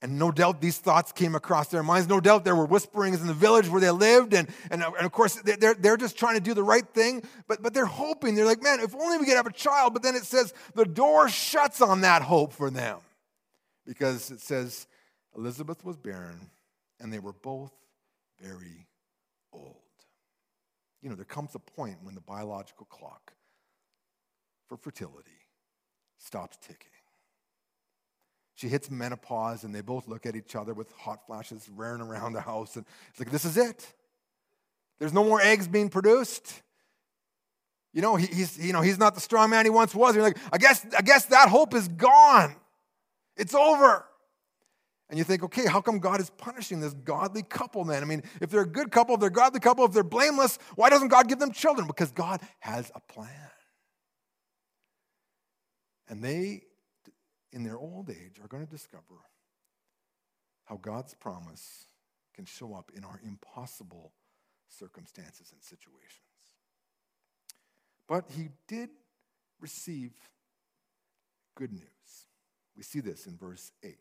and 0.01 0.18
no 0.18 0.32
doubt 0.32 0.60
these 0.60 0.79
thoughts 0.79 1.12
came 1.12 1.36
across 1.36 1.68
their 1.68 1.84
minds. 1.84 2.10
No 2.10 2.20
doubt 2.20 2.46
there 2.46 2.56
were 2.56 2.65
whisperings 2.65 3.22
in 3.22 3.27
the 3.27 3.36
village 3.36 3.70
where 3.70 3.79
they 3.79 3.91
lived. 3.91 4.34
And, 4.34 4.50
and, 4.72 4.82
uh, 4.82 4.91
and 4.98 5.06
of 5.06 5.12
course, 5.12 5.36
they're, 5.36 5.75
they're 5.75 5.96
just 5.96 6.18
trying 6.18 6.36
to 6.36 6.41
do 6.41 6.56
the 6.56 6.63
right 6.63 6.88
thing, 6.91 7.22
but, 7.48 7.62
but 7.62 7.75
they're 7.75 7.86
hoping. 7.86 8.34
They're 8.34 8.46
like, 8.46 8.63
man, 8.63 8.79
if 8.79 8.96
only 8.96 9.20
we 9.20 9.25
could 9.25 9.38
have 9.38 9.46
a 9.46 9.53
child. 9.53 9.94
But 9.94 10.01
then 10.01 10.15
it 10.15 10.24
says 10.24 10.51
the 10.74 10.86
door 10.86 11.29
shuts 11.29 11.82
on 11.82 12.01
that 12.01 12.24
hope 12.24 12.53
for 12.53 12.72
them 12.72 12.98
because 13.86 14.32
it 14.32 14.41
says 14.41 14.88
Elizabeth 15.38 15.86
was 15.86 15.98
barren 15.98 16.50
and 17.00 17.13
they 17.13 17.20
were 17.20 17.34
both 17.34 17.74
very 18.41 18.88
old 19.53 19.88
you 21.01 21.10
know, 21.10 21.15
there 21.15 21.25
comes 21.25 21.56
a 21.56 21.60
point 21.60 21.98
when 22.03 22.15
the 22.15 22.22
biological 22.22 22.86
clock 22.88 23.34
for 24.68 24.77
fertility 24.77 25.32
stops 26.18 26.58
ticking. 26.58 26.88
She 28.56 28.68
hits 28.68 28.91
menopause, 28.91 29.63
and 29.63 29.74
they 29.74 29.79
both 29.79 30.10
look 30.10 30.25
at 30.25 30.36
each 30.36 30.53
other 30.53 30.74
with 30.74 30.91
hot 30.91 31.25
flashes 31.25 31.70
rearing 31.74 32.01
around 32.01 32.34
the 32.34 32.41
house. 32.41 32.75
And 32.75 32.86
it's 33.10 33.20
like, 33.20 33.32
this 33.32 33.46
is 33.46 33.56
it. 33.56 33.94
There's 35.00 35.13
no 35.13 35.24
more 35.24 35.39
eggs 35.41 35.68
being 35.68 35.88
produced. 35.88 36.62
You 37.94 38.01
know, 38.01 38.18
he, 38.18 38.27
he's, 38.27 38.60
you 38.60 38.74
know, 38.74 38.82
he's 38.82 39.00
not 39.00 39.15
the 39.15 39.22
strong 39.22 39.50
man 39.50 39.65
he 39.65 39.70
once 39.70 39.96
was. 39.96 40.13
You're 40.13 40.24
like, 40.24 40.38
I 40.51 40.58
guess, 40.58 40.86
I 40.98 41.01
guess 41.01 41.25
that 41.27 41.48
hope 41.48 41.74
is 41.74 41.88
gone. 41.88 42.53
It's 43.38 43.56
over. 43.56 44.06
And 45.09 45.17
you 45.17 45.23
think, 45.23 45.43
okay, 45.43 45.65
how 45.65 45.81
come 45.81 45.97
God 45.99 46.19
is 46.19 46.29
punishing 46.29 46.79
this 46.79 46.93
godly 46.93 47.41
couple 47.41 47.83
then? 47.83 48.03
I 48.03 48.05
mean, 48.05 48.21
if 48.41 48.51
they're 48.51 48.61
a 48.61 48.67
good 48.67 48.91
couple, 48.91 49.15
if 49.15 49.21
they're 49.21 49.29
a 49.29 49.33
godly 49.33 49.59
couple, 49.59 49.83
if 49.85 49.91
they're 49.91 50.03
blameless, 50.03 50.59
why 50.75 50.89
doesn't 50.89 51.07
God 51.07 51.27
give 51.27 51.39
them 51.39 51.51
children? 51.51 51.87
Because 51.87 52.11
God 52.11 52.41
has 52.59 52.91
a 52.93 52.99
plan. 52.99 53.31
And 56.07 56.23
they, 56.23 56.61
in 57.51 57.63
their 57.63 57.77
old 57.77 58.09
age, 58.09 58.39
are 58.41 58.47
going 58.47 58.65
to 58.65 58.71
discover 58.71 59.15
how 60.65 60.77
God's 60.77 61.15
promise 61.15 61.85
can 62.35 62.45
show 62.45 62.75
up 62.75 62.91
in 62.95 63.03
our 63.03 63.19
impossible 63.25 64.13
circumstances 64.67 65.51
and 65.51 65.63
situations. 65.63 66.21
But 68.07 68.25
he 68.29 68.49
did 68.67 68.89
receive 69.59 70.11
good 71.55 71.73
news. 71.73 72.27
We 72.77 72.83
see 72.83 72.99
this 72.99 73.25
in 73.25 73.35
verse 73.35 73.71
8. 73.83 73.95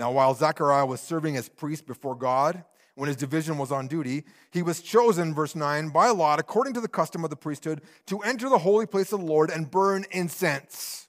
Now, 0.00 0.10
while 0.10 0.32
Zechariah 0.32 0.86
was 0.86 0.98
serving 1.02 1.36
as 1.36 1.50
priest 1.50 1.86
before 1.86 2.14
God, 2.14 2.64
when 2.94 3.08
his 3.08 3.18
division 3.18 3.58
was 3.58 3.70
on 3.70 3.86
duty, 3.86 4.24
he 4.50 4.62
was 4.62 4.80
chosen, 4.80 5.34
verse 5.34 5.54
9, 5.54 5.90
by 5.90 6.08
lot, 6.08 6.40
according 6.40 6.72
to 6.72 6.80
the 6.80 6.88
custom 6.88 7.22
of 7.22 7.28
the 7.28 7.36
priesthood, 7.36 7.82
to 8.06 8.20
enter 8.20 8.48
the 8.48 8.56
holy 8.56 8.86
place 8.86 9.12
of 9.12 9.20
the 9.20 9.26
Lord 9.26 9.50
and 9.50 9.70
burn 9.70 10.06
incense. 10.10 11.06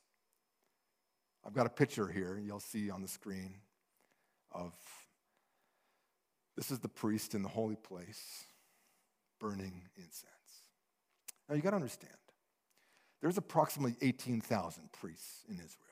I've 1.46 1.54
got 1.54 1.66
a 1.66 1.70
picture 1.70 2.10
here 2.10 2.38
you'll 2.38 2.60
see 2.60 2.90
on 2.90 3.02
the 3.02 3.08
screen 3.08 3.56
of 4.52 4.74
this 6.58 6.70
is 6.70 6.80
the 6.80 6.90
priest 6.90 7.34
in 7.34 7.44
the 7.44 7.50
holy 7.50 7.78
place 7.78 8.44
burning 9.40 9.84
incense. 9.96 10.28
Now 11.48 11.56
you 11.56 11.62
got 11.62 11.70
to 11.70 11.78
understand, 11.78 12.12
there's 13.22 13.38
approximately 13.38 13.96
18,000 14.02 14.92
priests 14.92 15.46
in 15.48 15.56
Israel. 15.56 15.91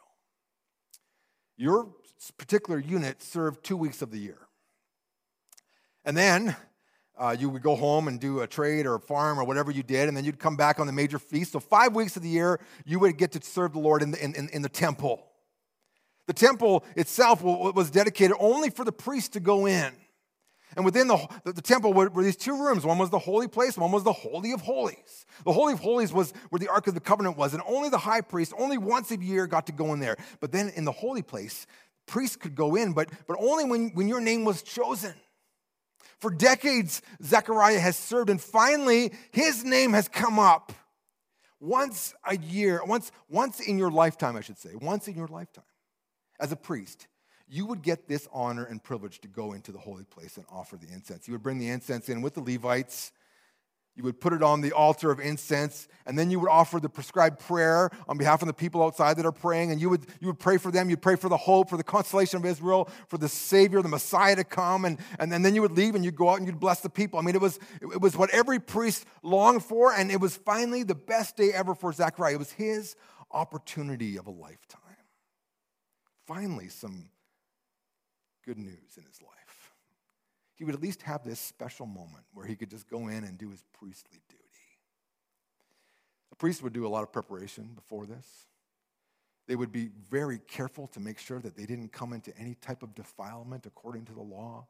Your 1.59 1.89
particular 2.37 2.79
unit 2.79 3.21
served 3.21 3.65
two 3.65 3.75
weeks 3.75 4.01
of 4.01 4.11
the 4.11 4.17
year. 4.17 4.37
And 6.05 6.15
then 6.15 6.55
uh, 7.17 7.35
you 7.37 7.49
would 7.49 7.61
go 7.61 7.75
home 7.75 8.07
and 8.07 8.17
do 8.17 8.39
a 8.39 8.47
trade 8.47 8.85
or 8.85 8.95
a 8.95 8.99
farm 8.99 9.37
or 9.37 9.43
whatever 9.43 9.69
you 9.69 9.83
did, 9.83 10.07
and 10.07 10.15
then 10.15 10.23
you'd 10.23 10.39
come 10.39 10.55
back 10.55 10.79
on 10.79 10.87
the 10.87 10.93
major 10.93 11.19
feast. 11.19 11.51
So, 11.51 11.59
five 11.59 11.93
weeks 11.93 12.15
of 12.15 12.23
the 12.23 12.29
year, 12.29 12.61
you 12.85 12.97
would 12.99 13.17
get 13.17 13.33
to 13.33 13.41
serve 13.41 13.73
the 13.73 13.79
Lord 13.79 14.01
in 14.01 14.11
the, 14.11 14.23
in, 14.23 14.47
in, 14.53 14.61
the 14.61 14.69
temple. 14.69 15.21
The 16.27 16.33
temple 16.33 16.85
itself 16.95 17.43
was 17.43 17.91
dedicated 17.91 18.37
only 18.39 18.69
for 18.69 18.85
the 18.85 18.93
priest 18.93 19.33
to 19.33 19.41
go 19.41 19.65
in. 19.65 19.91
And 20.75 20.85
within 20.85 21.07
the, 21.07 21.27
the, 21.45 21.61
temple 21.61 21.93
were, 21.93 22.09
were, 22.09 22.23
these 22.23 22.35
two 22.35 22.53
rooms. 22.53 22.85
One 22.85 22.99
was 22.99 23.09
the 23.09 23.19
holy 23.19 23.47
place, 23.47 23.77
one 23.77 23.91
was 23.91 24.03
the 24.03 24.13
Holy 24.13 24.51
of 24.51 24.61
Holies. 24.61 25.25
The 25.43 25.53
Holy 25.53 25.73
of 25.73 25.79
Holies 25.79 26.13
was 26.13 26.31
where 26.49 26.59
the 26.59 26.67
Ark 26.67 26.87
of 26.87 26.93
the 26.93 26.99
Covenant 26.99 27.37
was, 27.37 27.53
and 27.53 27.63
only 27.65 27.89
the 27.89 27.97
high 27.97 28.21
priest, 28.21 28.53
only 28.57 28.77
once 28.77 29.11
a 29.11 29.17
year, 29.17 29.47
got 29.47 29.65
to 29.67 29.71
go 29.71 29.93
in 29.93 29.99
there. 29.99 30.15
But 30.39 30.51
then 30.51 30.69
in 30.69 30.85
the 30.85 30.91
holy 30.91 31.23
place, 31.23 31.65
priests 32.05 32.35
could 32.35 32.55
go 32.55 32.75
in, 32.75 32.93
but, 32.93 33.09
but 33.27 33.37
only 33.39 33.65
when, 33.65 33.89
when 33.95 34.07
your 34.07 34.21
name 34.21 34.45
was 34.45 34.61
chosen. 34.61 35.13
For 36.19 36.29
decades, 36.29 37.01
Zechariah 37.23 37.79
has 37.79 37.97
served, 37.97 38.29
and 38.29 38.39
finally, 38.39 39.13
his 39.31 39.63
name 39.63 39.93
has 39.93 40.07
come 40.07 40.37
up 40.37 40.73
once 41.59 42.13
a 42.25 42.37
year, 42.37 42.81
once, 42.85 43.11
once 43.27 43.59
in 43.59 43.77
your 43.77 43.91
lifetime, 43.91 44.35
I 44.35 44.41
should 44.41 44.57
say, 44.57 44.75
once 44.75 45.07
in 45.07 45.15
your 45.15 45.27
lifetime, 45.27 45.63
as 46.39 46.51
a 46.51 46.55
priest 46.55 47.07
you 47.49 47.65
would 47.65 47.81
get 47.81 48.07
this 48.07 48.27
honor 48.31 48.63
and 48.63 48.81
privilege 48.81 49.19
to 49.21 49.27
go 49.27 49.53
into 49.53 49.71
the 49.71 49.79
holy 49.79 50.03
place 50.03 50.37
and 50.37 50.45
offer 50.51 50.77
the 50.77 50.87
incense. 50.93 51.27
You 51.27 51.33
would 51.33 51.43
bring 51.43 51.57
the 51.57 51.69
incense 51.69 52.07
in 52.07 52.21
with 52.21 52.35
the 52.35 52.41
Levites. 52.41 53.11
You 53.95 54.03
would 54.03 54.21
put 54.21 54.31
it 54.31 54.41
on 54.41 54.61
the 54.61 54.71
altar 54.71 55.11
of 55.11 55.19
incense, 55.19 55.89
and 56.05 56.17
then 56.17 56.31
you 56.31 56.39
would 56.39 56.49
offer 56.49 56.79
the 56.79 56.87
prescribed 56.87 57.39
prayer 57.39 57.89
on 58.07 58.17
behalf 58.17 58.41
of 58.41 58.47
the 58.47 58.53
people 58.53 58.81
outside 58.81 59.17
that 59.17 59.25
are 59.25 59.31
praying, 59.33 59.71
and 59.71 59.81
you 59.81 59.89
would, 59.89 60.05
you 60.21 60.27
would 60.27 60.39
pray 60.39 60.57
for 60.57 60.71
them. 60.71 60.89
You'd 60.89 61.01
pray 61.01 61.17
for 61.17 61.27
the 61.27 61.35
hope, 61.35 61.69
for 61.69 61.75
the 61.75 61.83
consolation 61.83 62.37
of 62.37 62.45
Israel, 62.45 62.87
for 63.07 63.17
the 63.17 63.27
Savior, 63.27 63.81
the 63.81 63.89
Messiah 63.89 64.37
to 64.37 64.45
come, 64.45 64.85
and, 64.85 64.99
and, 65.17 65.33
and 65.33 65.43
then 65.43 65.53
you 65.53 65.61
would 65.61 65.73
leave 65.73 65.95
and 65.95 66.05
you'd 66.05 66.15
go 66.15 66.29
out 66.29 66.37
and 66.37 66.47
you'd 66.47 66.61
bless 66.61 66.79
the 66.79 66.89
people. 66.89 67.19
I 67.19 67.23
mean, 67.23 67.35
it 67.35 67.41
was, 67.41 67.59
it 67.81 67.99
was 67.99 68.15
what 68.15 68.29
every 68.29 68.59
priest 68.59 69.05
longed 69.21 69.65
for, 69.65 69.91
and 69.91 70.11
it 70.11 70.21
was 70.21 70.37
finally 70.37 70.83
the 70.83 70.95
best 70.95 71.35
day 71.35 71.51
ever 71.51 71.75
for 71.75 71.91
Zechariah. 71.91 72.35
It 72.35 72.39
was 72.39 72.51
his 72.53 72.95
opportunity 73.31 74.17
of 74.17 74.27
a 74.27 74.31
lifetime. 74.31 74.79
Finally, 76.25 76.69
some 76.69 77.09
good 78.49 78.57
news 78.57 78.97
in 78.97 79.03
his 79.03 79.21
life. 79.21 79.73
He 80.55 80.63
would 80.63 80.73
at 80.73 80.81
least 80.81 81.03
have 81.03 81.23
this 81.23 81.39
special 81.39 81.85
moment 81.85 82.23
where 82.33 82.47
he 82.47 82.55
could 82.55 82.71
just 82.71 82.89
go 82.89 83.07
in 83.07 83.23
and 83.23 83.37
do 83.37 83.51
his 83.51 83.63
priestly 83.79 84.21
duty. 84.27 84.43
A 86.31 86.35
priest 86.35 86.63
would 86.63 86.73
do 86.73 86.87
a 86.87 86.89
lot 86.89 87.03
of 87.03 87.13
preparation 87.13 87.69
before 87.75 88.07
this. 88.07 88.47
They 89.47 89.55
would 89.55 89.71
be 89.71 89.91
very 90.09 90.39
careful 90.47 90.87
to 90.87 90.99
make 90.99 91.19
sure 91.19 91.39
that 91.41 91.55
they 91.55 91.67
didn't 91.67 91.91
come 91.91 92.11
into 92.11 92.35
any 92.39 92.55
type 92.55 92.81
of 92.81 92.95
defilement 92.95 93.67
according 93.67 94.05
to 94.05 94.13
the 94.13 94.21
law. 94.21 94.65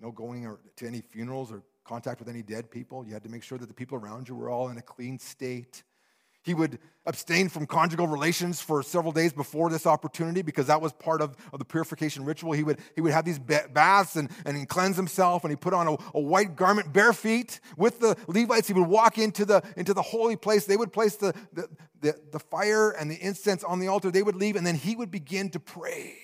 No 0.00 0.10
going 0.10 0.56
to 0.76 0.86
any 0.86 1.02
funerals 1.02 1.52
or 1.52 1.62
contact 1.84 2.18
with 2.18 2.30
any 2.30 2.42
dead 2.42 2.70
people. 2.70 3.04
You 3.04 3.12
had 3.12 3.24
to 3.24 3.28
make 3.28 3.42
sure 3.42 3.58
that 3.58 3.66
the 3.66 3.74
people 3.74 3.98
around 3.98 4.26
you 4.26 4.34
were 4.34 4.48
all 4.48 4.70
in 4.70 4.78
a 4.78 4.82
clean 4.82 5.18
state. 5.18 5.82
He 6.42 6.54
would 6.54 6.80
abstain 7.06 7.48
from 7.48 7.66
conjugal 7.66 8.06
relations 8.08 8.60
for 8.60 8.82
several 8.82 9.12
days 9.12 9.32
before 9.32 9.70
this 9.70 9.86
opportunity 9.86 10.42
because 10.42 10.66
that 10.66 10.80
was 10.80 10.92
part 10.92 11.20
of, 11.20 11.36
of 11.52 11.60
the 11.60 11.64
purification 11.64 12.24
ritual. 12.24 12.52
He 12.52 12.64
would, 12.64 12.78
he 12.94 13.00
would 13.00 13.12
have 13.12 13.24
these 13.24 13.38
baths 13.38 14.16
and, 14.16 14.28
and 14.44 14.68
cleanse 14.68 14.96
himself, 14.96 15.44
and 15.44 15.52
he 15.52 15.56
put 15.56 15.72
on 15.72 15.86
a, 15.86 15.96
a, 16.14 16.20
white 16.20 16.56
garment, 16.56 16.92
bare 16.92 17.12
feet. 17.12 17.60
With 17.76 18.00
the 18.00 18.16
Levites, 18.26 18.66
he 18.66 18.74
would 18.74 18.88
walk 18.88 19.18
into 19.18 19.44
the, 19.44 19.62
into 19.76 19.94
the 19.94 20.02
holy 20.02 20.36
place. 20.36 20.66
They 20.66 20.76
would 20.76 20.92
place 20.92 21.16
the, 21.16 21.32
the, 21.52 21.68
the, 22.00 22.20
the 22.32 22.38
fire 22.40 22.90
and 22.90 23.08
the 23.08 23.16
incense 23.16 23.62
on 23.62 23.78
the 23.78 23.86
altar. 23.86 24.10
They 24.10 24.22
would 24.22 24.36
leave, 24.36 24.56
and 24.56 24.66
then 24.66 24.76
he 24.76 24.96
would 24.96 25.12
begin 25.12 25.50
to 25.50 25.60
pray. 25.60 26.16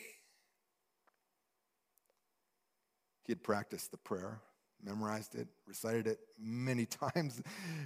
He 3.25 3.32
had 3.32 3.42
practiced 3.42 3.92
the 3.92 3.98
prayer 3.98 4.40
memorized 4.85 5.35
it, 5.35 5.49
recited 5.66 6.06
it 6.06 6.18
many 6.40 6.87
times 7.14 7.42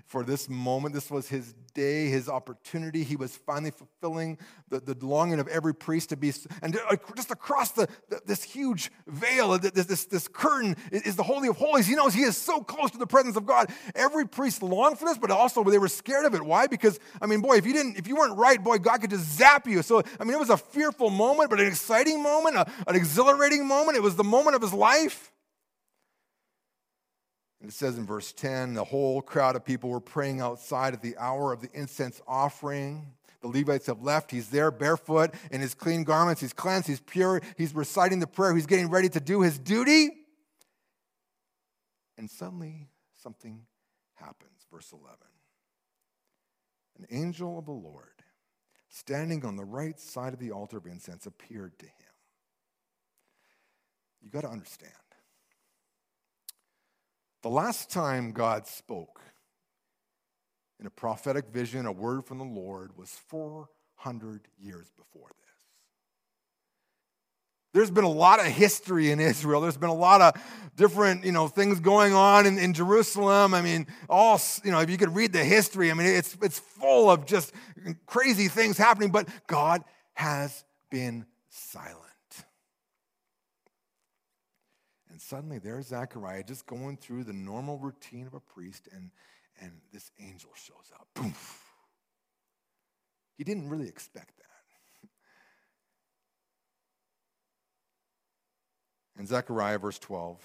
for 0.06 0.24
this 0.24 0.48
moment. 0.48 0.94
This 0.94 1.10
was 1.10 1.28
his 1.28 1.54
day, 1.74 2.08
his 2.08 2.28
opportunity. 2.28 3.02
He 3.02 3.16
was 3.16 3.36
finally 3.36 3.70
fulfilling 3.70 4.38
the, 4.68 4.80
the 4.80 5.06
longing 5.06 5.40
of 5.40 5.48
every 5.48 5.74
priest 5.74 6.10
to 6.10 6.16
be, 6.16 6.32
and 6.62 6.78
uh, 6.88 6.96
just 7.16 7.30
across 7.30 7.72
the, 7.72 7.88
the 8.08 8.20
this 8.26 8.42
huge 8.42 8.90
veil, 9.06 9.58
this, 9.58 9.86
this, 9.86 10.04
this 10.06 10.28
curtain 10.28 10.76
is 10.90 11.16
the 11.16 11.22
Holy 11.22 11.48
of 11.48 11.56
Holies. 11.56 11.86
He 11.86 11.94
knows 11.94 12.14
he 12.14 12.22
is 12.22 12.36
so 12.36 12.60
close 12.60 12.90
to 12.92 12.98
the 12.98 13.06
presence 13.06 13.36
of 13.36 13.46
God. 13.46 13.70
Every 13.94 14.26
priest 14.26 14.62
longed 14.62 14.98
for 14.98 15.06
this, 15.06 15.18
but 15.18 15.30
also 15.30 15.64
they 15.64 15.78
were 15.78 15.88
scared 15.88 16.24
of 16.24 16.34
it. 16.34 16.42
Why? 16.42 16.66
Because, 16.66 16.98
I 17.20 17.26
mean, 17.26 17.40
boy, 17.40 17.56
if 17.56 17.66
you 17.66 17.72
didn't, 17.72 17.96
if 17.98 18.06
you 18.06 18.16
weren't 18.16 18.36
right, 18.36 18.62
boy, 18.62 18.78
God 18.78 19.00
could 19.00 19.10
just 19.10 19.36
zap 19.36 19.66
you. 19.66 19.82
So, 19.82 20.02
I 20.20 20.24
mean, 20.24 20.34
it 20.34 20.40
was 20.40 20.50
a 20.50 20.56
fearful 20.56 21.10
moment, 21.10 21.50
but 21.50 21.60
an 21.60 21.66
exciting 21.66 22.22
moment, 22.22 22.56
a, 22.56 22.66
an 22.86 22.96
exhilarating 22.96 23.66
moment. 23.66 23.96
It 23.96 24.02
was 24.02 24.16
the 24.16 24.24
moment 24.24 24.56
of 24.56 24.62
his 24.62 24.72
life. 24.72 25.32
And 27.62 27.70
it 27.70 27.74
says 27.74 27.96
in 27.96 28.04
verse 28.04 28.32
10 28.32 28.74
the 28.74 28.82
whole 28.82 29.22
crowd 29.22 29.54
of 29.54 29.64
people 29.64 29.88
were 29.88 30.00
praying 30.00 30.40
outside 30.40 30.94
at 30.94 31.00
the 31.00 31.16
hour 31.16 31.52
of 31.52 31.62
the 31.62 31.70
incense 31.72 32.20
offering. 32.26 33.06
The 33.40 33.46
Levites 33.48 33.86
have 33.86 34.02
left. 34.02 34.32
He's 34.32 34.50
there 34.50 34.72
barefoot 34.72 35.32
in 35.52 35.60
his 35.60 35.72
clean 35.72 36.02
garments. 36.02 36.40
He's 36.40 36.52
cleansed. 36.52 36.88
He's 36.88 37.00
pure. 37.00 37.40
He's 37.56 37.72
reciting 37.72 38.18
the 38.18 38.26
prayer. 38.26 38.52
He's 38.54 38.66
getting 38.66 38.90
ready 38.90 39.08
to 39.10 39.20
do 39.20 39.42
his 39.42 39.60
duty. 39.60 40.10
And 42.18 42.28
suddenly 42.28 42.88
something 43.22 43.64
happens. 44.14 44.66
Verse 44.70 44.92
11 44.92 45.16
An 46.98 47.06
angel 47.16 47.60
of 47.60 47.66
the 47.66 47.72
Lord, 47.72 48.24
standing 48.88 49.44
on 49.44 49.54
the 49.54 49.64
right 49.64 49.98
side 50.00 50.32
of 50.32 50.40
the 50.40 50.50
altar 50.50 50.78
of 50.78 50.86
incense, 50.86 51.26
appeared 51.26 51.78
to 51.78 51.86
him. 51.86 51.92
You 54.20 54.30
got 54.30 54.42
to 54.42 54.50
understand 54.50 54.92
the 57.42 57.50
last 57.50 57.90
time 57.90 58.32
God 58.32 58.66
spoke 58.66 59.20
in 60.80 60.86
a 60.86 60.90
prophetic 60.90 61.48
vision, 61.48 61.86
a 61.86 61.92
word 61.92 62.24
from 62.24 62.38
the 62.38 62.44
Lord, 62.44 62.96
was 62.96 63.10
400 63.28 64.48
years 64.58 64.90
before 64.96 65.28
this. 65.28 65.42
There's 67.74 67.90
been 67.90 68.04
a 68.04 68.10
lot 68.10 68.40
of 68.40 68.46
history 68.46 69.10
in 69.10 69.18
Israel. 69.18 69.60
There's 69.60 69.78
been 69.78 69.88
a 69.88 69.94
lot 69.94 70.20
of 70.20 70.42
different, 70.76 71.24
you 71.24 71.32
know, 71.32 71.48
things 71.48 71.80
going 71.80 72.12
on 72.12 72.46
in, 72.46 72.58
in 72.58 72.74
Jerusalem. 72.74 73.54
I 73.54 73.62
mean, 73.62 73.86
all, 74.10 74.40
you 74.62 74.70
know, 74.70 74.80
if 74.80 74.90
you 74.90 74.98
could 74.98 75.14
read 75.14 75.32
the 75.32 75.44
history, 75.44 75.90
I 75.90 75.94
mean, 75.94 76.06
it's, 76.06 76.36
it's 76.42 76.58
full 76.58 77.10
of 77.10 77.24
just 77.24 77.52
crazy 78.06 78.48
things 78.48 78.76
happening, 78.76 79.10
but 79.10 79.28
God 79.46 79.82
has 80.14 80.64
been 80.90 81.24
silent. 81.48 82.01
Suddenly 85.22 85.58
there's 85.58 85.88
Zechariah 85.88 86.42
just 86.42 86.66
going 86.66 86.96
through 86.96 87.24
the 87.24 87.32
normal 87.32 87.78
routine 87.78 88.26
of 88.26 88.34
a 88.34 88.40
priest, 88.40 88.88
and, 88.92 89.10
and 89.60 89.72
this 89.92 90.10
angel 90.20 90.50
shows 90.54 90.90
up. 90.94 91.06
Boom. 91.14 91.34
He 93.38 93.44
didn't 93.44 93.68
really 93.68 93.88
expect 93.88 94.36
that. 94.36 94.44
And 99.18 99.28
Zechariah, 99.28 99.78
verse 99.78 99.98
12, 99.98 100.40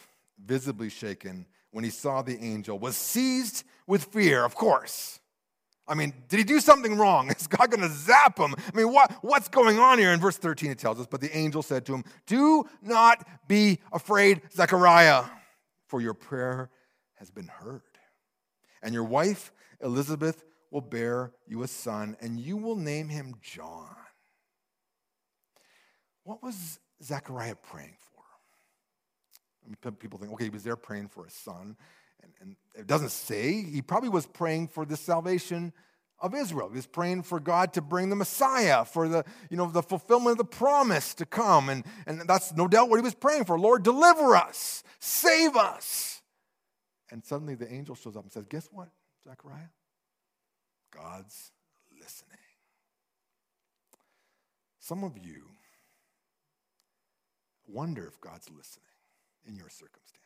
visibly 0.45 0.89
shaken 0.89 1.45
when 1.71 1.85
he 1.85 1.89
saw 1.89 2.21
the 2.21 2.37
angel, 2.37 2.77
was 2.77 2.97
seized 2.97 3.63
with 3.87 4.03
fear, 4.03 4.43
of 4.43 4.55
course. 4.55 5.21
I 5.87 5.95
mean, 5.95 6.13
did 6.27 6.37
he 6.37 6.43
do 6.43 6.59
something 6.59 6.97
wrong? 6.97 7.29
Is 7.39 7.47
God 7.47 7.71
going 7.71 7.87
to 7.87 7.93
zap 7.93 8.37
him? 8.37 8.53
I 8.55 8.77
mean, 8.77 8.91
what, 8.91 9.11
what's 9.21 9.47
going 9.47 9.79
on 9.79 9.97
here? 9.99 10.11
In 10.11 10.19
verse 10.19 10.37
13, 10.37 10.71
it 10.71 10.77
tells 10.77 10.99
us, 10.99 11.07
But 11.09 11.21
the 11.21 11.35
angel 11.35 11.63
said 11.63 11.85
to 11.85 11.95
him, 11.95 12.03
Do 12.25 12.65
not 12.81 13.25
be 13.47 13.79
afraid, 13.91 14.41
Zechariah, 14.53 15.23
for 15.87 16.01
your 16.01 16.13
prayer 16.13 16.69
has 17.15 17.31
been 17.31 17.47
heard. 17.47 17.81
And 18.83 18.93
your 18.93 19.05
wife, 19.05 19.51
Elizabeth, 19.81 20.43
will 20.71 20.81
bear 20.81 21.31
you 21.47 21.63
a 21.63 21.67
son, 21.67 22.17
and 22.19 22.39
you 22.39 22.57
will 22.57 22.75
name 22.75 23.09
him 23.09 23.35
John. 23.41 23.95
What 26.23 26.43
was 26.43 26.79
Zechariah 27.01 27.55
praying 27.55 27.95
for? 28.01 29.91
People 29.93 30.19
think, 30.19 30.31
okay, 30.33 30.45
he 30.45 30.49
was 30.49 30.63
there 30.63 30.75
praying 30.75 31.07
for 31.09 31.25
a 31.25 31.29
son 31.29 31.77
and, 32.21 32.31
and 32.41 32.55
it 32.75 32.87
doesn't 32.87 33.11
say, 33.11 33.63
he 33.63 33.81
probably 33.81 34.09
was 34.09 34.25
praying 34.25 34.69
for 34.69 34.85
the 34.85 34.97
salvation 34.97 35.73
of 36.19 36.33
Israel. 36.33 36.69
He 36.69 36.75
was 36.75 36.87
praying 36.87 37.23
for 37.23 37.39
God 37.39 37.73
to 37.73 37.81
bring 37.81 38.09
the 38.09 38.15
Messiah, 38.15 38.85
for 38.85 39.07
the, 39.07 39.23
you 39.49 39.57
know, 39.57 39.69
the 39.69 39.83
fulfillment 39.83 40.31
of 40.31 40.37
the 40.37 40.45
promise 40.45 41.13
to 41.15 41.25
come. 41.25 41.69
And, 41.69 41.85
and 42.05 42.21
that's 42.27 42.53
no 42.53 42.67
doubt 42.67 42.89
what 42.89 42.97
he 42.97 43.03
was 43.03 43.15
praying 43.15 43.45
for. 43.45 43.59
Lord, 43.59 43.83
deliver 43.83 44.35
us, 44.35 44.83
save 44.99 45.55
us. 45.55 46.21
And 47.11 47.23
suddenly 47.23 47.55
the 47.55 47.71
angel 47.71 47.95
shows 47.95 48.17
up 48.17 48.23
and 48.23 48.31
says, 48.31 48.45
Guess 48.49 48.69
what, 48.71 48.89
Zechariah? 49.23 49.69
God's 50.91 51.51
listening. 51.99 52.37
Some 54.79 55.03
of 55.03 55.17
you 55.17 55.43
wonder 57.67 58.07
if 58.07 58.19
God's 58.21 58.49
listening 58.49 58.85
in 59.45 59.55
your 59.55 59.69
circumstance. 59.69 60.16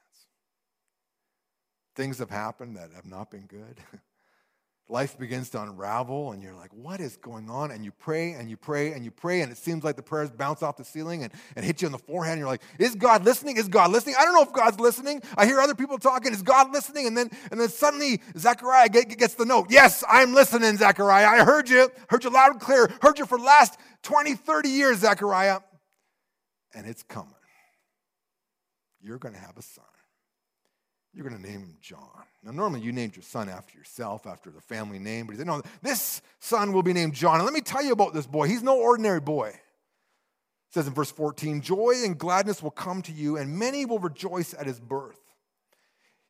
Things 1.95 2.19
have 2.19 2.30
happened 2.30 2.77
that 2.77 2.91
have 2.95 3.06
not 3.06 3.32
been 3.32 3.45
good. 3.45 3.77
Life 4.89 5.17
begins 5.17 5.49
to 5.51 5.62
unravel, 5.62 6.34
and 6.34 6.43
you're 6.43 6.54
like, 6.54 6.73
what 6.73 6.99
is 6.99 7.15
going 7.15 7.49
on? 7.49 7.71
And 7.71 7.86
you 7.86 7.91
pray 7.91 8.34
and 8.34 8.49
you 8.49 8.58
pray 8.58 8.91
and 8.91 9.06
you 9.06 9.12
pray, 9.12 9.39
and 9.39 9.49
it 9.49 9.58
seems 9.58 9.86
like 9.86 9.95
the 9.95 10.04
prayers 10.04 10.30
bounce 10.32 10.62
off 10.62 10.75
the 10.75 10.84
ceiling 10.84 11.23
and, 11.23 11.32
and 11.56 11.63
hit 11.63 11.82
you 11.82 11.86
in 11.86 11.93
the 11.93 11.97
forehead. 11.97 12.34
And 12.34 12.39
you're 12.39 12.49
like, 12.49 12.62
is 12.77 12.95
God 12.95 13.23
listening? 13.23 13.56
Is 13.56 13.69
God 13.69 13.91
listening? 13.91 14.15
I 14.19 14.25
don't 14.25 14.34
know 14.34 14.41
if 14.41 14.51
God's 14.51 14.82
listening. 14.82 15.21
I 15.38 15.45
hear 15.45 15.62
other 15.62 15.75
people 15.75 15.97
talking. 15.97 16.34
Is 16.34 16.41
God 16.41 16.73
listening? 16.73 17.08
And 17.08 17.17
then, 17.17 17.30
and 17.51 17.60
then 17.62 17.69
suddenly 17.69 18.21
Zechariah 18.38 18.89
gets 18.89 19.36
the 19.36 19.45
note. 19.45 19.67
Yes, 19.69 20.04
I'm 20.10 20.34
listening, 20.34 20.75
Zechariah. 20.75 21.27
I 21.27 21.45
heard 21.45 21.69
you. 21.69 21.89
Heard 22.10 22.25
you 22.25 22.30
loud 22.30 22.51
and 22.51 22.60
clear. 22.60 22.91
Heard 23.01 23.17
you 23.17 23.25
for 23.25 23.38
the 23.38 23.45
last 23.45 23.80
20, 24.04 24.36
30 24.36 24.67
years, 24.67 24.97
Zechariah. 24.97 25.60
And 26.75 26.86
it's 26.86 27.04
coming. 27.04 27.34
You're 29.01 29.19
going 29.19 29.36
to 29.36 29.41
have 29.41 29.58
a 29.58 29.62
son. 29.62 29.86
You're 31.13 31.28
going 31.28 31.41
to 31.41 31.50
name 31.50 31.62
him 31.62 31.78
John. 31.82 32.24
Now, 32.43 32.52
normally 32.52 32.82
you 32.82 32.91
named 32.91 33.15
your 33.15 33.24
son 33.24 33.50
after 33.50 33.78
yourself, 33.78 34.26
after 34.26 34.50
the 34.50 34.62
family 34.62 34.97
name, 34.97 35.26
but 35.26 35.34
he 35.34 35.38
said, 35.38 35.47
No, 35.47 35.62
this 35.82 36.21
son 36.39 36.71
will 36.71 36.84
be 36.84 36.93
named 36.93 37.13
John. 37.13 37.36
And 37.36 37.43
let 37.43 37.54
me 37.54 37.62
tell 37.62 37.84
you 37.84 37.91
about 37.91 38.13
this 38.13 38.26
boy. 38.26 38.47
He's 38.47 38.63
no 38.63 38.80
ordinary 38.80 39.19
boy. 39.19 39.50
It 39.50 40.74
says 40.74 40.88
in 40.88 40.93
verse 40.93 41.12
14 41.12 41.62
Joy 41.62 41.95
and 42.06 42.17
gladness 42.17 42.63
will 42.63 42.71
come 42.71 43.02
to 43.04 43.12
you, 43.12 43.36
and 43.36 43.58
many 43.58 43.86
will 43.86 44.00
rejoice 44.00 44.54
at 44.54 44.65
his 44.65 44.80
birth. 44.80 45.19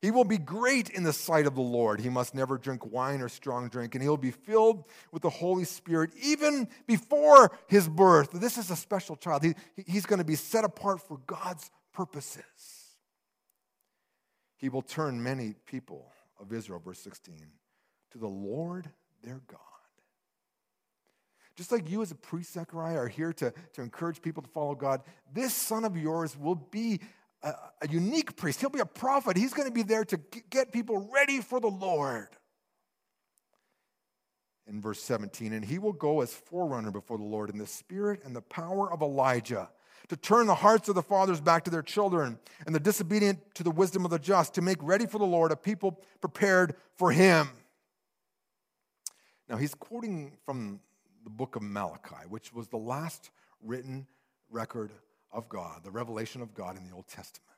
He 0.02 0.10
will 0.10 0.26
be 0.26 0.40
great 0.40 0.90
in 0.90 1.04
the 1.04 1.14
sight 1.14 1.46
of 1.46 1.54
the 1.54 1.62
Lord. 1.62 2.02
He 2.02 2.10
must 2.10 2.34
never 2.34 2.58
drink 2.58 2.92
wine 2.92 3.22
or 3.22 3.30
strong 3.30 3.70
drink, 3.70 3.94
and 3.94 4.02
he'll 4.02 4.18
be 4.18 4.32
filled 4.32 4.86
with 5.12 5.22
the 5.22 5.30
Holy 5.30 5.64
Spirit 5.64 6.10
even 6.20 6.68
before 6.88 7.52
his 7.68 7.88
birth. 7.88 8.32
This 8.32 8.58
is 8.58 8.72
a 8.72 8.76
special 8.76 9.16
child. 9.16 9.44
He, 9.44 9.54
he's 9.86 10.08
going 10.08 10.18
to 10.18 10.26
be 10.26 10.36
set 10.36 10.64
apart 10.64 11.08
for 11.08 11.20
God's 11.28 11.70
purposes. 11.94 12.81
He 14.62 14.70
will 14.70 14.84
turn 14.84 15.22
many 15.22 15.56
people 15.66 16.12
of 16.40 16.54
Israel, 16.54 16.80
verse 16.80 17.00
16, 17.00 17.36
to 18.12 18.18
the 18.20 18.28
Lord 18.28 18.88
their 19.24 19.42
God. 19.48 19.60
Just 21.56 21.72
like 21.72 21.90
you, 21.90 22.04
as 22.04 22.12
a 22.12 22.16
priest, 22.16 22.54
Zechariah, 22.54 22.98
are 22.98 23.08
here 23.08 23.34
to, 23.34 23.52
to 23.74 23.82
encourage 23.82 24.22
people 24.22 24.44
to 24.44 24.50
follow 24.50 24.76
God, 24.76 25.02
this 25.34 25.54
son 25.54 25.84
of 25.84 25.98
yours 25.98 26.38
will 26.38 26.56
be 26.56 27.02
a, 27.42 27.54
a 27.82 27.88
unique 27.90 28.36
priest. 28.36 28.62
He'll 28.62 28.70
be 28.70 28.80
a 28.80 28.86
prophet. 28.86 29.36
He's 29.36 29.54
going 29.54 29.68
to 29.68 29.74
be 29.74 29.84
there 29.84 30.06
to 30.06 30.20
get 30.52 30.72
people 30.72 31.10
ready 31.12 31.42
for 31.42 31.60
the 31.60 31.68
Lord. 31.68 32.28
In 34.68 34.80
verse 34.80 35.02
17, 35.02 35.54
and 35.54 35.66
he 35.66 35.80
will 35.80 35.92
go 35.92 36.22
as 36.22 36.34
forerunner 36.34 36.92
before 36.92 37.18
the 37.18 37.24
Lord 37.24 37.50
in 37.50 37.58
the 37.58 37.68
spirit 37.68 38.22
and 38.24 38.36
the 38.36 38.42
power 38.42 38.92
of 38.92 39.02
Elijah 39.02 39.70
to 40.10 40.16
turn 40.16 40.48
the 40.48 40.56
hearts 40.56 40.90
of 40.90 40.96
the 40.96 41.04
fathers 41.04 41.42
back 41.42 41.64
to 41.66 41.72
their 41.72 41.82
children, 41.82 42.40
and 42.66 42.74
the 42.76 42.80
disobedient 42.80 43.40
to 43.56 43.64
the 43.64 43.72
wisdom 43.72 44.06
of 44.06 44.12
the 44.12 44.20
just, 44.20 44.54
to 44.56 44.62
make 44.62 44.78
ready 44.82 45.06
for 45.06 45.18
the 45.18 45.26
Lord 45.26 45.52
a 45.52 45.56
people 45.56 46.00
prepared 46.20 46.76
for 46.96 47.12
him. 47.12 47.50
Now, 49.50 49.58
he's 49.58 49.74
quoting 49.74 50.38
from 50.46 50.80
the 51.24 51.30
book 51.30 51.56
of 51.56 51.62
Malachi, 51.62 52.26
which 52.30 52.54
was 52.54 52.68
the 52.70 52.78
last 52.78 53.32
written 53.62 54.08
record 54.50 54.92
of 55.32 55.50
God, 55.50 55.84
the 55.84 55.92
revelation 55.92 56.42
of 56.42 56.54
God 56.54 56.78
in 56.78 56.88
the 56.88 56.96
Old 56.96 57.08
Testament. 57.08 57.51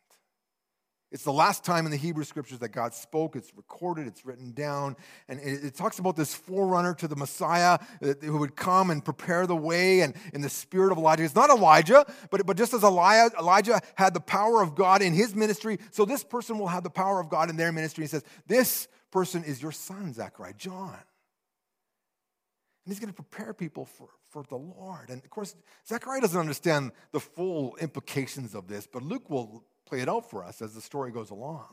It's 1.13 1.23
the 1.23 1.31
last 1.31 1.63
time 1.63 1.85
in 1.85 1.91
the 1.91 1.97
Hebrew 1.97 2.23
scriptures 2.23 2.57
that 2.57 2.69
God 2.69 2.95
spoke. 2.95 3.35
It's 3.35 3.55
recorded, 3.55 4.07
it's 4.07 4.25
written 4.25 4.51
down. 4.51 4.95
And 5.29 5.39
it, 5.39 5.75
talks 5.75 5.99
about 5.99 6.15
this 6.15 6.33
forerunner 6.33 6.95
to 6.95 7.07
the 7.07 7.15
Messiah 7.15 7.77
who 8.01 8.39
would 8.39 8.55
come 8.55 8.89
and 8.89 9.05
prepare 9.05 9.45
the 9.45 9.55
way 9.55 10.01
and 10.01 10.15
in 10.33 10.41
the 10.41 10.49
spirit 10.49 10.91
of 10.91 10.97
Elijah. 10.97 11.23
It's 11.23 11.35
not 11.35 11.51
Elijah, 11.51 12.03
but, 12.31 12.47
but 12.47 12.57
just 12.57 12.73
as 12.73 12.81
Elijah, 12.81 13.31
Elijah 13.37 13.79
had 13.93 14.15
the 14.15 14.19
power 14.19 14.63
of 14.63 14.73
God 14.73 15.03
in 15.03 15.13
his 15.13 15.35
ministry, 15.35 15.77
so 15.91 16.03
this 16.03 16.23
person 16.23 16.57
will 16.57 16.67
have 16.67 16.81
the 16.81 16.89
power 16.89 17.19
of 17.19 17.29
God 17.29 17.51
in 17.51 17.57
their 17.57 17.71
ministry. 17.71 18.05
He 18.05 18.07
says, 18.07 18.23
This 18.47 18.87
person 19.11 19.43
is 19.43 19.61
your 19.61 19.71
son, 19.71 20.13
Zechariah, 20.13 20.53
John. 20.57 20.97
And 22.85 22.91
he's 22.91 22.99
going 22.99 23.13
to 23.13 23.23
prepare 23.23 23.53
people 23.53 23.85
for, 23.85 24.09
for 24.29 24.43
the 24.49 24.57
Lord. 24.57 25.11
And 25.11 25.23
of 25.23 25.29
course, 25.29 25.55
Zechariah 25.87 26.21
doesn't 26.21 26.39
understand 26.39 26.91
the 27.11 27.19
full 27.19 27.75
implications 27.75 28.55
of 28.55 28.67
this, 28.67 28.87
but 28.91 29.03
Luke 29.03 29.29
will 29.29 29.63
play 29.93 30.01
it 30.01 30.09
out 30.09 30.27
for 30.27 30.43
us 30.43 30.59
as 30.59 30.73
the 30.73 30.81
story 30.81 31.11
goes 31.11 31.29
along. 31.29 31.67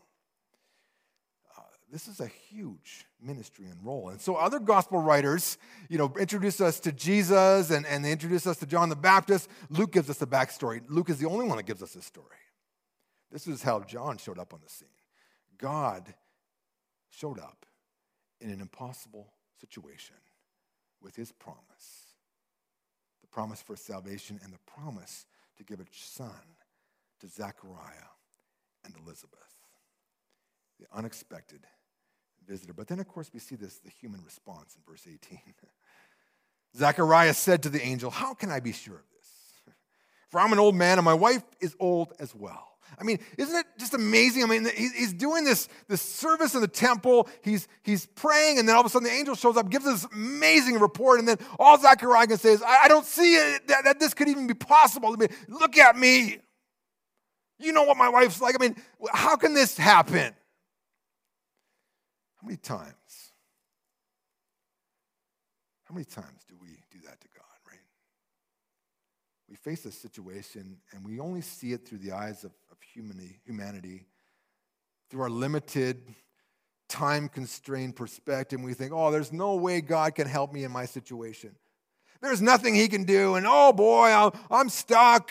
Uh, 1.56 1.62
this 1.90 2.06
is 2.06 2.20
a 2.20 2.26
huge 2.26 3.06
ministry 3.18 3.64
and 3.64 3.82
role. 3.82 4.10
And 4.10 4.20
so 4.20 4.34
other 4.34 4.58
gospel 4.58 5.00
writers, 5.00 5.56
you 5.88 5.96
know, 5.96 6.12
introduce 6.20 6.60
us 6.60 6.80
to 6.80 6.92
Jesus 6.92 7.70
and, 7.70 7.86
and 7.86 8.04
they 8.04 8.12
introduce 8.12 8.46
us 8.46 8.58
to 8.58 8.66
John 8.66 8.90
the 8.90 8.96
Baptist. 8.96 9.48
Luke 9.70 9.92
gives 9.92 10.10
us 10.10 10.18
the 10.18 10.26
backstory. 10.26 10.82
Luke 10.88 11.08
is 11.08 11.16
the 11.16 11.26
only 11.26 11.46
one 11.46 11.56
that 11.56 11.62
gives 11.62 11.82
us 11.82 11.94
this 11.94 12.04
story. 12.04 12.26
This 13.32 13.46
is 13.46 13.62
how 13.62 13.80
John 13.80 14.18
showed 14.18 14.38
up 14.38 14.52
on 14.52 14.60
the 14.62 14.68
scene. 14.68 14.88
God 15.56 16.12
showed 17.08 17.38
up 17.38 17.64
in 18.42 18.50
an 18.50 18.60
impossible 18.60 19.32
situation 19.62 20.16
with 21.00 21.16
his 21.16 21.32
promise 21.32 22.16
the 23.22 23.28
promise 23.28 23.62
for 23.62 23.76
salvation 23.76 24.38
and 24.42 24.52
the 24.52 24.58
promise 24.66 25.24
to 25.56 25.64
give 25.64 25.80
a 25.80 25.86
son 25.90 26.59
to 27.20 27.28
Zechariah 27.28 28.10
and 28.84 28.94
Elizabeth. 29.04 29.38
The 30.78 30.86
unexpected 30.92 31.66
visitor. 32.46 32.72
But 32.72 32.88
then, 32.88 33.00
of 33.00 33.08
course, 33.08 33.30
we 33.32 33.40
see 33.40 33.56
this 33.56 33.78
the 33.78 33.90
human 33.90 34.22
response 34.24 34.76
in 34.76 34.82
verse 34.90 35.06
18. 35.06 35.38
Zechariah 36.76 37.34
said 37.34 37.62
to 37.64 37.68
the 37.68 37.82
angel, 37.82 38.10
How 38.10 38.34
can 38.34 38.50
I 38.50 38.60
be 38.60 38.72
sure 38.72 38.94
of 38.94 39.04
this? 39.16 39.74
For 40.30 40.40
I'm 40.40 40.52
an 40.52 40.58
old 40.58 40.74
man 40.74 40.98
and 40.98 41.04
my 41.04 41.14
wife 41.14 41.42
is 41.60 41.74
old 41.80 42.12
as 42.18 42.34
well. 42.34 42.66
I 42.98 43.04
mean, 43.04 43.18
isn't 43.38 43.54
it 43.54 43.66
just 43.78 43.94
amazing? 43.94 44.42
I 44.42 44.46
mean, 44.46 44.68
he's 44.76 45.12
doing 45.12 45.44
this, 45.44 45.68
this 45.88 46.02
service 46.02 46.54
in 46.54 46.60
the 46.60 46.68
temple. 46.68 47.28
He's, 47.42 47.68
he's 47.82 48.06
praying, 48.06 48.58
and 48.58 48.68
then 48.68 48.74
all 48.74 48.80
of 48.80 48.86
a 48.86 48.90
sudden 48.90 49.06
the 49.06 49.14
angel 49.14 49.34
shows 49.34 49.56
up, 49.56 49.70
gives 49.70 49.84
this 49.84 50.06
amazing 50.12 50.78
report, 50.80 51.20
and 51.20 51.28
then 51.28 51.38
all 51.58 51.78
Zechariah 51.78 52.26
can 52.26 52.38
say 52.38 52.52
is, 52.52 52.62
I, 52.62 52.84
I 52.84 52.88
don't 52.88 53.06
see 53.06 53.36
it, 53.36 53.68
that, 53.68 53.84
that 53.84 54.00
this 54.00 54.12
could 54.12 54.28
even 54.28 54.46
be 54.46 54.54
possible. 54.54 55.12
I 55.12 55.16
mean, 55.16 55.28
look 55.48 55.78
at 55.78 55.96
me. 55.96 56.38
You 57.60 57.72
know 57.72 57.82
what 57.82 57.96
my 57.96 58.08
wife's 58.08 58.40
like. 58.40 58.54
I 58.58 58.62
mean, 58.62 58.76
how 59.12 59.36
can 59.36 59.52
this 59.52 59.76
happen? 59.76 60.34
How 62.40 62.46
many 62.46 62.56
times? 62.56 62.94
How 65.84 65.94
many 65.94 66.06
times 66.06 66.44
do 66.48 66.54
we 66.60 66.68
do 66.90 66.98
that 67.04 67.20
to 67.20 67.28
God, 67.36 67.44
right? 67.68 67.80
We 69.48 69.56
face 69.56 69.84
a 69.84 69.92
situation 69.92 70.78
and 70.92 71.04
we 71.04 71.20
only 71.20 71.42
see 71.42 71.72
it 71.72 71.86
through 71.86 71.98
the 71.98 72.12
eyes 72.12 72.44
of, 72.44 72.52
of 72.70 72.78
humanity, 72.94 73.40
humanity, 73.44 74.06
through 75.10 75.22
our 75.22 75.30
limited, 75.30 76.02
time 76.88 77.28
constrained 77.28 77.94
perspective. 77.94 78.58
And 78.58 78.64
we 78.64 78.72
think, 78.72 78.92
oh, 78.94 79.10
there's 79.10 79.32
no 79.32 79.56
way 79.56 79.80
God 79.80 80.14
can 80.14 80.26
help 80.26 80.52
me 80.52 80.64
in 80.64 80.70
my 80.70 80.86
situation. 80.86 81.56
There's 82.22 82.40
nothing 82.40 82.74
He 82.74 82.88
can 82.88 83.04
do. 83.04 83.34
And 83.34 83.46
oh 83.48 83.72
boy, 83.72 84.08
I'm, 84.08 84.30
I'm 84.50 84.68
stuck. 84.68 85.30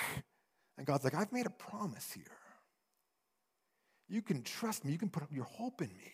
And 0.80 0.88
God's 0.88 1.04
like, 1.04 1.14
I've 1.14 1.34
made 1.34 1.46
a 1.46 1.50
promise 1.50 2.10
here. 2.14 2.24
You 4.08 4.22
can 4.22 4.42
trust 4.44 4.86
me, 4.86 4.94
you 4.94 4.98
can 4.98 5.10
put 5.10 5.22
up 5.22 5.30
your 5.30 5.44
hope 5.44 5.82
in 5.82 5.90
me. 5.90 6.14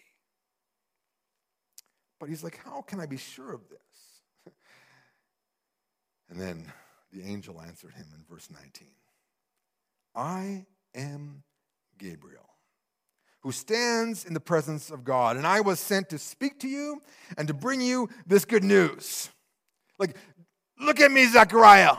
But 2.19 2.29
he's 2.29 2.43
like, 2.43 2.59
How 2.65 2.81
can 2.81 2.99
I 2.99 3.05
be 3.05 3.17
sure 3.17 3.53
of 3.53 3.61
this? 3.69 4.53
and 6.29 6.41
then 6.41 6.65
the 7.13 7.21
angel 7.21 7.61
answered 7.61 7.93
him 7.93 8.07
in 8.17 8.25
verse 8.27 8.49
19 8.51 8.87
I 10.15 10.65
am 10.95 11.43
Gabriel, 11.99 12.49
who 13.41 13.51
stands 13.51 14.25
in 14.25 14.33
the 14.33 14.39
presence 14.39 14.89
of 14.89 15.03
God, 15.03 15.37
and 15.37 15.45
I 15.45 15.61
was 15.61 15.79
sent 15.79 16.09
to 16.09 16.17
speak 16.17 16.59
to 16.61 16.67
you 16.67 17.03
and 17.37 17.47
to 17.47 17.53
bring 17.53 17.81
you 17.81 18.09
this 18.25 18.45
good 18.45 18.63
news. 18.63 19.29
Like, 19.99 20.17
look 20.79 20.99
at 20.99 21.11
me, 21.11 21.27
Zechariah. 21.27 21.97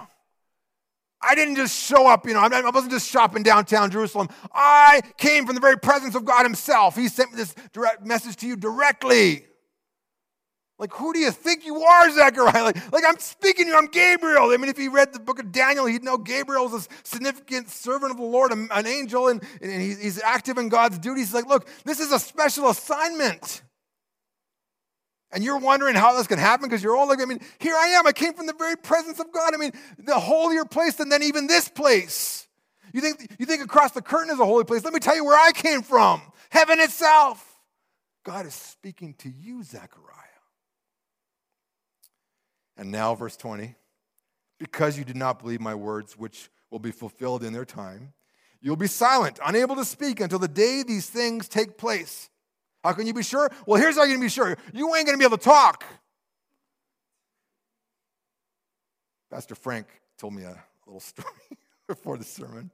I 1.21 1.35
didn't 1.35 1.57
just 1.57 1.77
show 1.77 2.07
up, 2.07 2.27
you 2.27 2.35
know, 2.35 2.41
I 2.41 2.71
wasn't 2.71 2.93
just 2.93 3.09
shopping 3.09 3.43
downtown 3.43 3.91
Jerusalem. 3.91 4.29
I 4.53 5.01
came 5.17 5.47
from 5.47 5.55
the 5.55 5.61
very 5.61 5.79
presence 5.79 6.15
of 6.15 6.25
God 6.25 6.45
Himself. 6.45 6.95
He 6.95 7.09
sent 7.09 7.35
this 7.35 7.55
direct 7.73 8.05
message 8.05 8.37
to 8.37 8.47
you 8.47 8.57
directly. 8.57 9.47
Like, 10.79 10.93
who 10.93 11.15
do 11.15 11.19
you 11.19 11.31
think 11.31 11.65
you 11.65 11.83
are, 11.83 12.11
Zechariah? 12.15 12.65
Like, 12.65 12.93
like 12.93 13.05
I'm 13.07 13.19
speaking 13.19 13.67
to 13.67 13.71
you, 13.71 13.79
I'm 13.79 13.87
Gabriel. 13.87 14.51
I 14.51 14.57
mean, 14.59 14.69
if 14.69 14.77
he 14.77 14.89
read 14.89 15.13
the 15.13 15.21
book 15.21 15.39
of 15.39 15.53
Daniel, 15.53 15.87
he'd 15.87 16.05
know 16.05 16.19
Gabriel 16.19 16.67
is 16.67 16.87
a 16.87 16.89
significant 17.03 17.71
servant 17.71 18.11
of 18.11 18.19
the 18.19 18.25
Lord, 18.25 18.53
an 18.53 18.87
angel, 18.87 19.29
and, 19.29 19.43
and 19.63 19.83
he's 19.83 20.21
active 20.21 20.59
in 20.59 20.69
God's 20.69 20.99
duties. 20.99 21.29
He's 21.29 21.35
like, 21.35 21.47
look, 21.47 21.69
this 21.85 21.99
is 21.99 22.13
a 22.13 22.19
special 22.19 22.69
assignment. 22.69 23.63
And 25.33 25.43
you're 25.43 25.59
wondering 25.59 25.95
how 25.97 26.17
this 26.17 26.27
can 26.27 26.39
happen 26.39 26.69
because 26.69 26.83
you're 26.83 26.97
all 26.97 27.09
like, 27.09 27.21
I 27.21 27.25
mean, 27.25 27.41
here 27.59 27.75
I 27.75 27.89
am. 27.89 28.07
I 28.07 28.13
came 28.13 28.33
from 28.33 28.47
the 28.47 28.55
very 28.55 28.77
presence 28.77 29.19
of 29.19 29.33
God. 29.33 29.55
I 29.55 29.57
mean, 29.57 29.73
the 29.99 30.19
holier 30.19 30.65
place 30.65 30.95
than 30.95 31.09
then 31.09 31.23
even 31.23 31.47
this 31.47 31.69
place. 31.69 32.47
You 32.93 33.01
think, 33.01 33.31
you 33.39 33.47
think 33.47 33.63
across 33.63 33.93
the 33.93 34.03
curtain 34.03 34.33
is 34.33 34.41
a 34.41 34.45
holy 34.45 34.65
place? 34.65 34.85
Let 34.85 34.95
me 34.95 35.01
tell 35.01 35.17
you 35.17 35.25
where 35.25 35.39
I 35.39 35.53
came 35.53 35.83
from 35.83 36.23
heaven 36.51 36.81
itself. 36.81 37.45
God 38.25 38.47
is 38.47 38.55
speaking 38.55 39.15
to 39.19 39.29
you, 39.29 39.63
Zechariah. 39.63 40.15
And 42.77 42.91
now, 42.91 43.15
verse 43.15 43.37
20 43.37 43.75
because 44.59 44.99
you 44.99 45.05
did 45.05 45.17
not 45.17 45.39
believe 45.39 45.61
my 45.61 45.75
words, 45.75 46.17
which 46.17 46.51
will 46.71 46.79
be 46.79 46.91
fulfilled 46.91 47.45
in 47.45 47.53
their 47.53 47.65
time, 47.65 48.13
you'll 48.61 48.77
be 48.77 48.87
silent, 48.87 49.39
unable 49.45 49.77
to 49.77 49.85
speak 49.85 50.21
until 50.21 50.39
the 50.39 50.49
day 50.49 50.83
these 50.83 51.09
things 51.09 51.49
take 51.49 51.77
place. 51.77 52.31
How 52.87 52.93
can 52.93 53.07
you 53.07 53.15
be 53.15 53.23
sure? 53.23 53.51
Well, 53.67 53.81
here's 53.81 53.97
how 53.97 54.05
you 54.05 54.15
can 54.15 54.21
be 54.21 54.29
sure 54.29 54.57
you 54.73 54.95
ain't 54.95 55.07
going 55.07 55.19
to 55.19 55.19
be 55.19 55.25
able 55.25 55.39
to 55.39 55.45
talk. 55.45 55.85
Pastor 59.29 59.57
Frank 59.57 59.89
told 60.19 60.35
me 60.35 60.45
a 60.45 60.57
little 60.87 61.01
story 61.13 61.29
before 61.89 62.17
the 62.17 62.25
sermon. 62.25 62.71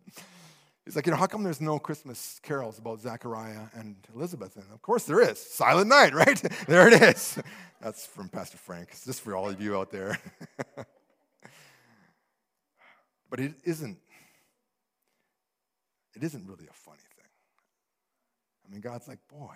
He's 0.85 0.97
like, 0.97 1.07
you 1.07 1.13
know, 1.13 1.19
how 1.19 1.27
come 1.27 1.45
there's 1.45 1.61
no 1.61 1.79
Christmas 1.79 2.41
carols 2.43 2.79
about 2.79 3.01
Zechariah 3.01 3.69
and 3.75 3.97
Elizabeth? 4.15 4.57
And 4.57 4.67
of 4.73 4.83
course 4.83 5.05
there 5.05 5.21
is. 5.21 5.39
Silent 5.39 5.89
night, 5.89 6.13
right? 6.23 6.43
there 6.67 6.89
it 6.89 7.03
is. 7.03 7.39
That's 7.81 8.05
from 8.05 8.29
Pastor 8.29 8.59
Frank. 8.59 8.89
It's 8.91 9.07
just 9.07 9.23
for 9.23 9.35
all 9.35 9.49
of 9.49 9.61
you 9.63 9.79
out 9.79 9.91
there. 9.91 10.19
but 13.31 13.41
it 13.41 13.55
isn't. 13.65 13.97
It 16.15 16.23
isn't 16.23 16.47
really 16.47 16.67
a 16.69 16.75
funny 16.75 16.99
thing. 17.17 17.25
I 18.67 18.73
mean, 18.73 18.83
God's 18.83 19.09
like, 19.09 19.21
boy, 19.29 19.55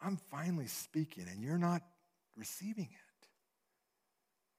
I'm 0.00 0.16
finally 0.30 0.66
speaking 0.66 1.26
and 1.30 1.42
you're 1.42 1.58
not 1.58 1.82
receiving 2.36 2.84
it. 2.84 3.06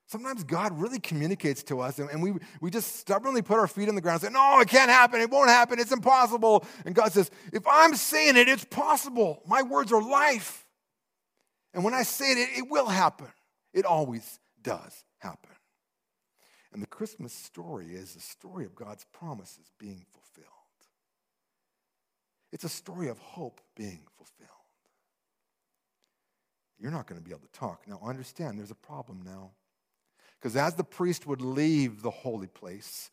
Sometimes 0.07 0.45
God 0.45 0.79
really 0.79 0.99
communicates 0.99 1.63
to 1.63 1.81
us 1.81 1.99
and 1.99 2.23
we, 2.23 2.33
we 2.61 2.71
just 2.71 2.95
stubbornly 2.95 3.41
put 3.41 3.59
our 3.59 3.67
feet 3.67 3.89
on 3.89 3.95
the 3.95 4.01
ground 4.01 4.23
and 4.23 4.33
say, 4.33 4.33
No, 4.33 4.59
it 4.61 4.69
can't 4.69 4.89
happen. 4.89 5.19
It 5.19 5.29
won't 5.29 5.49
happen. 5.49 5.79
It's 5.79 5.91
impossible. 5.91 6.65
And 6.85 6.95
God 6.95 7.11
says, 7.11 7.29
If 7.51 7.63
I'm 7.67 7.93
saying 7.93 8.37
it, 8.37 8.47
it's 8.47 8.63
possible. 8.63 9.43
My 9.45 9.63
words 9.63 9.91
are 9.91 10.01
life. 10.01 10.65
And 11.73 11.83
when 11.83 11.93
I 11.93 12.03
say 12.03 12.31
it, 12.31 12.57
it 12.57 12.69
will 12.69 12.87
happen. 12.87 13.27
It 13.73 13.85
always 13.85 14.39
does 14.63 15.03
happen. 15.19 15.51
And 16.71 16.81
the 16.81 16.87
Christmas 16.87 17.33
story 17.33 17.87
is 17.87 18.15
a 18.15 18.19
story 18.19 18.65
of 18.65 18.75
God's 18.75 19.05
promises 19.11 19.71
being 19.77 20.05
fulfilled. 20.11 20.47
It's 22.51 22.63
a 22.63 22.69
story 22.69 23.09
of 23.09 23.19
hope 23.19 23.61
being 23.75 24.05
fulfilled. 24.15 24.56
You're 26.79 26.91
not 26.91 27.07
going 27.07 27.19
to 27.19 27.25
be 27.25 27.31
able 27.31 27.47
to 27.47 27.59
talk. 27.59 27.87
Now, 27.87 27.99
understand 28.03 28.59
there's 28.59 28.71
a 28.71 28.75
problem 28.75 29.21
now. 29.25 29.51
Because 30.39 30.55
as 30.55 30.75
the 30.75 30.83
priest 30.83 31.25
would 31.25 31.41
leave 31.41 32.01
the 32.01 32.11
holy 32.11 32.47
place, 32.47 33.09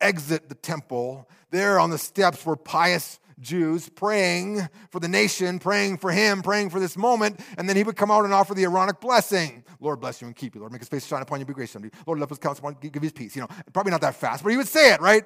exit 0.00 0.48
the 0.48 0.54
temple, 0.56 1.28
there 1.50 1.78
on 1.78 1.90
the 1.90 1.98
steps 1.98 2.44
were 2.44 2.56
pious 2.56 3.20
Jews 3.40 3.88
praying 3.88 4.68
for 4.90 5.00
the 5.00 5.08
nation, 5.08 5.58
praying 5.58 5.98
for 5.98 6.12
him, 6.12 6.42
praying 6.42 6.70
for 6.70 6.80
this 6.80 6.96
moment, 6.96 7.40
and 7.58 7.68
then 7.68 7.76
he 7.76 7.82
would 7.82 7.96
come 7.96 8.10
out 8.10 8.24
and 8.24 8.32
offer 8.32 8.54
the 8.54 8.64
Aaronic 8.64 9.00
blessing. 9.00 9.64
Lord 9.80 10.00
bless 10.00 10.20
you 10.20 10.26
and 10.26 10.36
keep 10.36 10.54
you. 10.54 10.60
Lord 10.60 10.72
make 10.72 10.80
his 10.80 10.88
face 10.88 11.06
shine 11.06 11.22
upon 11.22 11.40
you, 11.40 11.46
be 11.46 11.52
gracious 11.52 11.76
unto 11.76 11.86
you. 11.86 11.92
Lord 12.06 12.18
love 12.18 12.28
his 12.28 12.38
countenance 12.38 12.58
upon 12.60 12.76
you, 12.82 12.90
give 12.90 13.02
his 13.02 13.12
peace. 13.12 13.34
You 13.34 13.42
know, 13.42 13.48
probably 13.72 13.90
not 13.90 14.00
that 14.02 14.14
fast, 14.16 14.42
but 14.42 14.50
he 14.50 14.56
would 14.56 14.68
say 14.68 14.92
it, 14.92 15.00
right? 15.00 15.24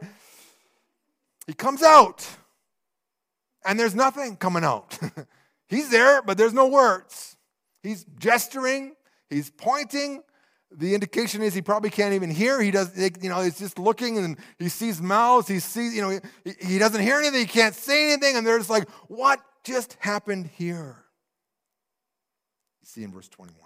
He 1.47 1.55
comes 1.55 1.83
out, 1.83 2.27
and 3.65 3.79
there's 3.79 3.95
nothing 3.95 4.37
coming 4.37 4.65
out. 4.65 4.99
He's 5.69 5.91
there, 5.91 6.23
but 6.23 6.39
there's 6.39 6.55
no 6.55 6.67
words. 6.67 7.37
He's 7.89 8.05
gesturing, 8.19 8.93
he's 9.31 9.49
pointing, 9.49 10.23
the 10.71 10.95
indication 10.95 11.41
is 11.41 11.55
he 11.55 11.63
probably 11.63 11.89
can't 11.89 12.13
even 12.13 12.31
hear. 12.31 12.61
He 12.61 12.71
does, 12.71 12.95
you 13.23 13.31
know, 13.31 13.41
he's 13.41 13.59
just 13.59 13.79
looking 13.79 14.19
and 14.19 14.37
he 14.59 14.69
sees 14.69 15.01
mouths. 15.01 15.49
He 15.49 15.61
sees, 15.61 15.95
you 15.95 16.03
know, 16.03 16.21
he, 16.45 16.53
he 16.61 16.79
doesn't 16.79 17.01
hear 17.01 17.19
anything. 17.19 17.41
He 17.41 17.47
can't 17.47 17.75
say 17.75 18.13
anything. 18.13 18.37
And 18.37 18.47
they're 18.47 18.59
just 18.59 18.69
like, 18.69 18.87
what 19.07 19.41
just 19.65 19.97
happened 20.01 20.51
here? 20.55 20.97
You 22.83 22.85
see 22.85 23.03
in 23.03 23.13
verse 23.13 23.29
21. 23.31 23.57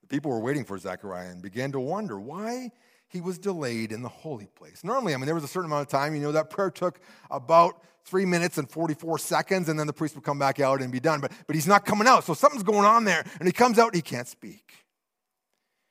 The 0.00 0.06
people 0.06 0.30
were 0.30 0.40
waiting 0.40 0.64
for 0.64 0.78
Zechariah 0.78 1.28
and 1.28 1.42
began 1.42 1.72
to 1.72 1.80
wonder 1.80 2.18
why 2.18 2.70
he 3.08 3.20
was 3.20 3.38
delayed 3.38 3.92
in 3.92 4.00
the 4.00 4.08
holy 4.08 4.46
place. 4.46 4.82
Normally, 4.82 5.12
I 5.12 5.18
mean, 5.18 5.26
there 5.26 5.34
was 5.34 5.44
a 5.44 5.48
certain 5.48 5.70
amount 5.70 5.82
of 5.82 5.88
time. 5.88 6.14
You 6.14 6.22
know, 6.22 6.32
that 6.32 6.48
prayer 6.48 6.70
took 6.70 7.00
about 7.30 7.82
three 8.04 8.24
minutes 8.24 8.58
and 8.58 8.68
44 8.70 9.18
seconds, 9.18 9.68
and 9.68 9.78
then 9.78 9.86
the 9.86 9.92
priest 9.92 10.14
would 10.14 10.24
come 10.24 10.38
back 10.38 10.60
out 10.60 10.82
and 10.82 10.90
be 10.90 11.00
done. 11.00 11.20
But, 11.20 11.32
but 11.46 11.54
he's 11.54 11.66
not 11.66 11.84
coming 11.84 12.06
out. 12.06 12.24
So 12.24 12.34
something's 12.34 12.62
going 12.62 12.84
on 12.84 13.04
there. 13.04 13.24
And 13.38 13.48
he 13.48 13.52
comes 13.52 13.78
out 13.78 13.94
he 13.94 14.02
can't 14.02 14.28
speak. 14.28 14.74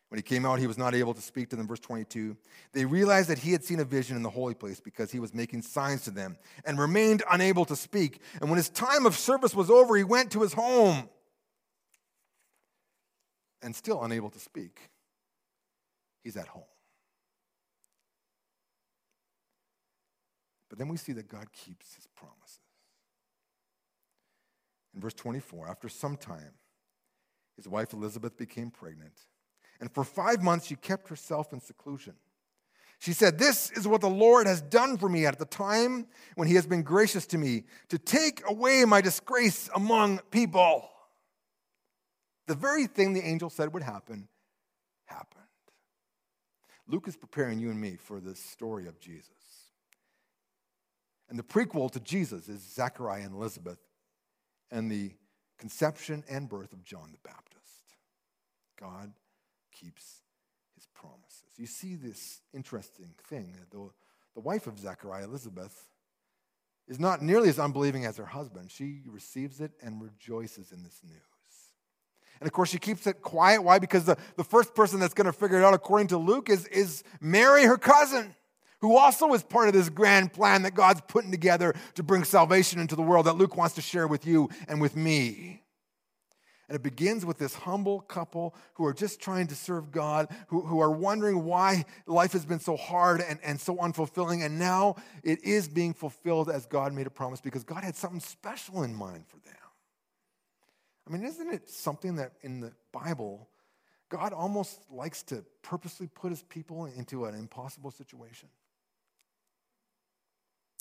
When 0.09 0.17
he 0.17 0.23
came 0.23 0.43
out, 0.43 0.57
he 0.57 0.65
was 0.65 0.77
not 0.77 0.95
able 0.95 1.13
to 1.13 1.21
speak 1.21 1.49
to 1.49 1.55
them. 1.55 1.67
Verse 1.67 1.79
22. 1.79 2.35
They 2.73 2.83
realized 2.83 3.29
that 3.29 3.37
he 3.37 3.51
had 3.51 3.63
seen 3.63 3.79
a 3.79 3.85
vision 3.85 4.17
in 4.17 4.23
the 4.23 4.29
holy 4.29 4.55
place 4.55 4.79
because 4.79 5.11
he 5.11 5.19
was 5.19 5.35
making 5.35 5.61
signs 5.61 6.03
to 6.05 6.11
them 6.11 6.37
and 6.65 6.79
remained 6.79 7.21
unable 7.31 7.63
to 7.65 7.75
speak. 7.75 8.19
And 8.41 8.49
when 8.49 8.57
his 8.57 8.69
time 8.69 9.05
of 9.05 9.15
service 9.15 9.53
was 9.53 9.69
over, 9.69 9.95
he 9.95 10.03
went 10.03 10.31
to 10.31 10.41
his 10.41 10.53
home 10.53 11.07
and 13.61 13.75
still 13.75 14.03
unable 14.03 14.31
to 14.31 14.39
speak. 14.39 14.89
He's 16.23 16.37
at 16.37 16.47
home. 16.47 16.63
But 20.69 20.77
then 20.77 20.87
we 20.87 20.97
see 20.97 21.13
that 21.13 21.27
God 21.27 21.51
keeps 21.51 21.95
his 21.95 22.07
promises. 22.15 22.59
In 24.93 25.01
verse 25.01 25.13
24, 25.13 25.67
after 25.67 25.89
some 25.89 26.15
time, 26.15 26.53
his 27.55 27.67
wife 27.67 27.93
Elizabeth 27.93 28.37
became 28.37 28.71
pregnant 28.71 29.13
and 29.79 29.91
for 29.91 30.03
five 30.03 30.43
months 30.43 30.67
she 30.67 30.75
kept 30.75 31.09
herself 31.09 31.53
in 31.53 31.59
seclusion. 31.59 32.13
She 32.99 33.13
said, 33.13 33.39
This 33.39 33.71
is 33.71 33.87
what 33.87 34.01
the 34.01 34.09
Lord 34.09 34.45
has 34.45 34.61
done 34.61 34.97
for 34.97 35.07
me 35.07 35.25
at 35.25 35.39
the 35.39 35.45
time 35.45 36.07
when 36.35 36.47
he 36.47 36.55
has 36.55 36.67
been 36.67 36.83
gracious 36.83 37.25
to 37.27 37.37
me, 37.37 37.63
to 37.87 37.97
take 37.97 38.41
away 38.47 38.83
my 38.85 38.99
disgrace 38.99 39.69
among 39.73 40.19
people. 40.31 40.89
The 42.47 42.55
very 42.55 42.87
thing 42.87 43.13
the 43.13 43.25
angel 43.25 43.49
said 43.49 43.73
would 43.73 43.83
happen 43.83 44.27
happened. 45.05 45.43
Luke 46.87 47.07
is 47.07 47.15
preparing 47.15 47.59
you 47.59 47.69
and 47.69 47.79
me 47.79 47.95
for 47.95 48.19
the 48.19 48.35
story 48.35 48.87
of 48.87 48.99
Jesus. 48.99 49.29
And 51.29 51.37
the 51.37 51.43
prequel 51.43 51.91
to 51.91 51.99
Jesus 51.99 52.49
is 52.49 52.61
Zechariah 52.61 53.21
and 53.21 53.35
Elizabeth 53.35 53.79
and 54.71 54.91
the 54.91 55.11
conception 55.57 56.23
and 56.29 56.49
birth 56.49 56.73
of 56.73 56.83
John 56.83 57.11
the 57.11 57.19
Baptist. 57.23 57.59
God 58.79 59.11
keeps 59.71 60.21
his 60.75 60.87
promises. 60.93 61.49
You 61.57 61.67
see 61.67 61.95
this 61.95 62.41
interesting 62.53 63.13
thing. 63.27 63.53
The, 63.69 63.89
the 64.33 64.41
wife 64.41 64.67
of 64.67 64.79
Zechariah, 64.79 65.25
Elizabeth, 65.25 65.89
is 66.87 66.99
not 66.99 67.21
nearly 67.21 67.49
as 67.49 67.59
unbelieving 67.59 68.05
as 68.05 68.17
her 68.17 68.25
husband. 68.25 68.71
She 68.71 69.01
receives 69.05 69.61
it 69.61 69.71
and 69.83 70.01
rejoices 70.01 70.71
in 70.71 70.83
this 70.83 71.01
news. 71.03 71.21
And 72.39 72.47
of 72.47 72.53
course, 72.53 72.69
she 72.69 72.79
keeps 72.79 73.05
it 73.05 73.21
quiet. 73.21 73.61
Why? 73.63 73.79
Because 73.79 74.05
the, 74.05 74.17
the 74.37 74.45
first 74.45 74.73
person 74.73 74.99
that's 74.99 75.13
going 75.13 75.25
to 75.25 75.33
figure 75.33 75.59
it 75.59 75.63
out, 75.63 75.73
according 75.73 76.07
to 76.07 76.17
Luke, 76.17 76.49
is, 76.49 76.65
is 76.67 77.03
Mary, 77.19 77.65
her 77.65 77.77
cousin, 77.77 78.33
who 78.81 78.97
also 78.97 79.33
is 79.33 79.43
part 79.43 79.67
of 79.67 79.73
this 79.73 79.89
grand 79.89 80.33
plan 80.33 80.63
that 80.63 80.73
God's 80.73 81.01
putting 81.07 81.31
together 81.31 81.73
to 81.95 82.03
bring 82.03 82.23
salvation 82.23 82.79
into 82.79 82.95
the 82.95 83.01
world 83.01 83.25
that 83.25 83.35
Luke 83.35 83.57
wants 83.57 83.75
to 83.75 83.81
share 83.81 84.07
with 84.07 84.25
you 84.25 84.49
and 84.67 84.81
with 84.81 84.95
me. 84.95 85.61
And 86.69 86.75
it 86.75 86.83
begins 86.83 87.25
with 87.25 87.39
this 87.39 87.55
humble 87.55 87.99
couple 88.01 88.55
who 88.75 88.85
are 88.85 88.93
just 88.93 89.19
trying 89.19 89.47
to 89.47 89.55
serve 89.55 89.91
God, 89.91 90.29
who, 90.49 90.61
who 90.61 90.79
are 90.79 90.91
wondering 90.91 91.43
why 91.43 91.83
life 92.05 92.33
has 92.33 92.45
been 92.45 92.59
so 92.59 92.77
hard 92.77 93.21
and, 93.21 93.39
and 93.43 93.59
so 93.59 93.77
unfulfilling. 93.77 94.45
And 94.45 94.59
now 94.59 94.95
it 95.23 95.43
is 95.43 95.67
being 95.67 95.95
fulfilled 95.95 96.47
as 96.47 96.67
God 96.67 96.93
made 96.93 97.07
a 97.07 97.09
promise 97.09 97.41
because 97.41 97.63
God 97.63 97.83
had 97.83 97.95
something 97.95 98.19
special 98.19 98.83
in 98.83 98.93
mind 98.93 99.25
for 99.27 99.37
them. 99.37 99.55
I 101.07 101.11
mean, 101.11 101.23
isn't 101.23 101.51
it 101.51 101.67
something 101.71 102.17
that 102.17 102.33
in 102.41 102.59
the 102.59 102.71
Bible, 102.91 103.49
God 104.09 104.31
almost 104.31 104.79
likes 104.91 105.23
to 105.23 105.43
purposely 105.63 106.05
put 106.05 106.29
his 106.29 106.43
people 106.43 106.85
into 106.85 107.25
an 107.25 107.33
impossible 107.33 107.89
situation? 107.89 108.47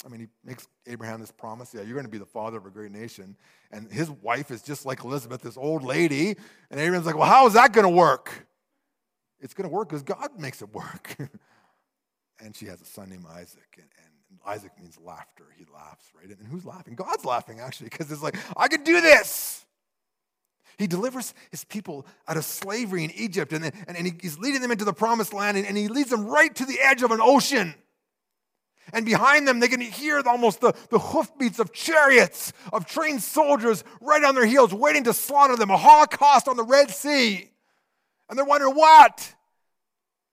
I 0.04 0.08
mean, 0.08 0.20
he 0.20 0.26
makes 0.44 0.68
Abraham 0.86 1.20
this 1.20 1.32
promise 1.32 1.74
yeah, 1.74 1.82
you're 1.82 1.94
going 1.94 2.04
to 2.04 2.10
be 2.10 2.18
the 2.18 2.26
father 2.26 2.58
of 2.58 2.66
a 2.66 2.70
great 2.70 2.92
nation. 2.92 3.36
And 3.70 3.90
his 3.90 4.10
wife 4.10 4.50
is 4.50 4.62
just 4.62 4.86
like 4.86 5.04
Elizabeth, 5.04 5.42
this 5.42 5.56
old 5.56 5.82
lady. 5.82 6.36
And 6.70 6.80
Abraham's 6.80 7.06
like, 7.06 7.16
well, 7.16 7.28
how 7.28 7.46
is 7.46 7.54
that 7.54 7.72
going 7.72 7.84
to 7.84 7.94
work? 7.94 8.46
It's 9.40 9.54
going 9.54 9.68
to 9.68 9.74
work 9.74 9.88
because 9.88 10.02
God 10.02 10.38
makes 10.38 10.62
it 10.62 10.72
work. 10.72 11.16
and 12.40 12.54
she 12.54 12.66
has 12.66 12.80
a 12.80 12.84
son 12.84 13.10
named 13.10 13.26
Isaac. 13.28 13.76
And, 13.76 13.86
and, 14.04 14.12
Isaac 14.46 14.72
means 14.78 14.96
laughter. 15.04 15.44
He 15.58 15.66
laughs, 15.74 16.06
right? 16.14 16.26
And 16.26 16.48
who's 16.48 16.64
laughing? 16.64 16.94
God's 16.94 17.24
laughing, 17.24 17.60
actually, 17.60 17.90
because 17.90 18.10
it's 18.10 18.22
like, 18.22 18.36
I 18.56 18.68
can 18.68 18.82
do 18.82 19.00
this. 19.00 19.66
He 20.78 20.86
delivers 20.86 21.34
his 21.50 21.64
people 21.64 22.06
out 22.26 22.36
of 22.36 22.44
slavery 22.44 23.04
in 23.04 23.10
Egypt, 23.10 23.52
and, 23.52 23.64
then, 23.64 23.72
and, 23.86 23.96
and 23.96 24.20
he's 24.22 24.38
leading 24.38 24.62
them 24.62 24.70
into 24.70 24.84
the 24.84 24.92
promised 24.92 25.34
land, 25.34 25.56
and, 25.58 25.66
and 25.66 25.76
he 25.76 25.88
leads 25.88 26.08
them 26.08 26.26
right 26.26 26.54
to 26.54 26.64
the 26.64 26.78
edge 26.80 27.02
of 27.02 27.10
an 27.10 27.20
ocean. 27.20 27.74
And 28.92 29.04
behind 29.04 29.46
them, 29.46 29.60
they 29.60 29.68
can 29.68 29.80
hear 29.80 30.22
almost 30.26 30.60
the, 30.60 30.74
the 30.90 30.98
hoofbeats 30.98 31.58
of 31.58 31.72
chariots, 31.72 32.52
of 32.72 32.86
trained 32.86 33.22
soldiers 33.22 33.84
right 34.00 34.22
on 34.24 34.34
their 34.34 34.46
heels, 34.46 34.72
waiting 34.72 35.04
to 35.04 35.14
slaughter 35.14 35.56
them, 35.56 35.70
a 35.70 35.76
holocaust 35.76 36.48
on 36.48 36.56
the 36.56 36.64
Red 36.64 36.90
Sea. 36.90 37.50
And 38.28 38.38
they're 38.38 38.44
wondering, 38.44 38.74
what? 38.74 39.34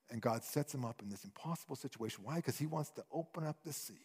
And 0.09 0.21
God 0.21 0.43
sets 0.43 0.71
them 0.71 0.85
up 0.85 1.01
in 1.01 1.09
this 1.09 1.23
impossible 1.23 1.75
situation. 1.75 2.23
Why? 2.23 2.37
Because 2.37 2.57
He 2.57 2.65
wants 2.65 2.91
to 2.91 3.03
open 3.11 3.45
up 3.45 3.57
the 3.63 3.73
sea. 3.73 3.99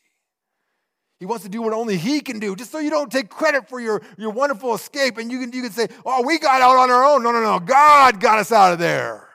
He 1.18 1.26
wants 1.26 1.44
to 1.44 1.50
do 1.50 1.60
what 1.60 1.74
only 1.74 1.96
He 1.98 2.20
can 2.20 2.38
do, 2.38 2.56
just 2.56 2.72
so 2.72 2.78
you 2.78 2.90
don't 2.90 3.12
take 3.12 3.28
credit 3.28 3.68
for 3.68 3.78
your, 3.78 4.00
your 4.16 4.30
wonderful 4.30 4.74
escape 4.74 5.18
and 5.18 5.30
you 5.30 5.38
can, 5.40 5.52
you 5.52 5.62
can 5.62 5.70
say, 5.70 5.88
oh, 6.04 6.22
we 6.26 6.38
got 6.38 6.62
out 6.62 6.76
on 6.76 6.90
our 6.90 7.04
own. 7.04 7.22
No, 7.22 7.30
no, 7.30 7.42
no. 7.42 7.60
God 7.60 8.20
got 8.20 8.38
us 8.38 8.50
out 8.50 8.72
of 8.72 8.78
there. 8.78 9.28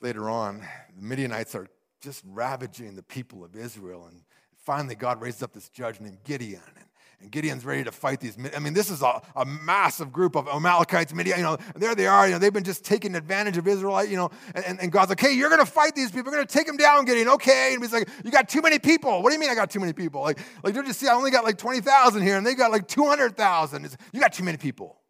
Later 0.00 0.28
on, 0.28 0.64
the 0.96 1.02
Midianites 1.02 1.54
are 1.54 1.68
just 2.00 2.22
ravaging 2.26 2.96
the 2.96 3.02
people 3.02 3.44
of 3.44 3.56
Israel. 3.56 4.06
And 4.10 4.22
finally, 4.56 4.94
God 4.94 5.20
raises 5.20 5.42
up 5.42 5.52
this 5.52 5.68
judge 5.68 6.00
named 6.00 6.18
Gideon. 6.24 6.62
And, 6.66 6.84
Gideon's 7.32 7.64
ready 7.64 7.82
to 7.82 7.90
fight 7.90 8.20
these. 8.20 8.38
I 8.54 8.60
mean, 8.60 8.74
this 8.74 8.90
is 8.90 9.02
a, 9.02 9.20
a 9.34 9.44
massive 9.44 10.12
group 10.12 10.36
of 10.36 10.46
Amalekites, 10.46 11.12
Midian, 11.12 11.38
you 11.38 11.44
know, 11.44 11.58
and 11.74 11.82
there 11.82 11.96
they 11.96 12.06
are. 12.06 12.26
You 12.28 12.34
know, 12.34 12.38
they've 12.38 12.52
been 12.52 12.62
just 12.62 12.84
taking 12.84 13.16
advantage 13.16 13.56
of 13.56 13.66
Israelite, 13.66 14.08
you 14.08 14.16
know, 14.16 14.30
and, 14.54 14.80
and 14.80 14.92
God's 14.92 15.08
like, 15.08 15.18
hey, 15.18 15.32
you're 15.32 15.48
going 15.48 15.60
to 15.60 15.66
fight 15.66 15.96
these 15.96 16.12
people. 16.12 16.30
You're 16.30 16.38
going 16.38 16.46
to 16.46 16.52
take 16.52 16.68
them 16.68 16.76
down, 16.76 17.06
Gideon. 17.06 17.28
Okay. 17.30 17.74
And 17.74 17.82
he's 17.82 17.92
like, 17.92 18.08
you 18.24 18.30
got 18.30 18.48
too 18.48 18.62
many 18.62 18.78
people. 18.78 19.20
What 19.20 19.30
do 19.30 19.34
you 19.34 19.40
mean 19.40 19.50
I 19.50 19.56
got 19.56 19.68
too 19.68 19.80
many 19.80 19.92
people? 19.92 20.22
Like, 20.22 20.38
like 20.62 20.74
don't 20.74 20.86
you 20.86 20.92
see, 20.92 21.08
I 21.08 21.14
only 21.14 21.32
got 21.32 21.42
like 21.42 21.58
20,000 21.58 22.22
here, 22.22 22.36
and 22.36 22.46
they 22.46 22.54
got 22.54 22.70
like 22.70 22.86
200,000. 22.86 23.96
You 24.12 24.20
got 24.20 24.32
too 24.32 24.44
many 24.44 24.56
people. 24.56 25.00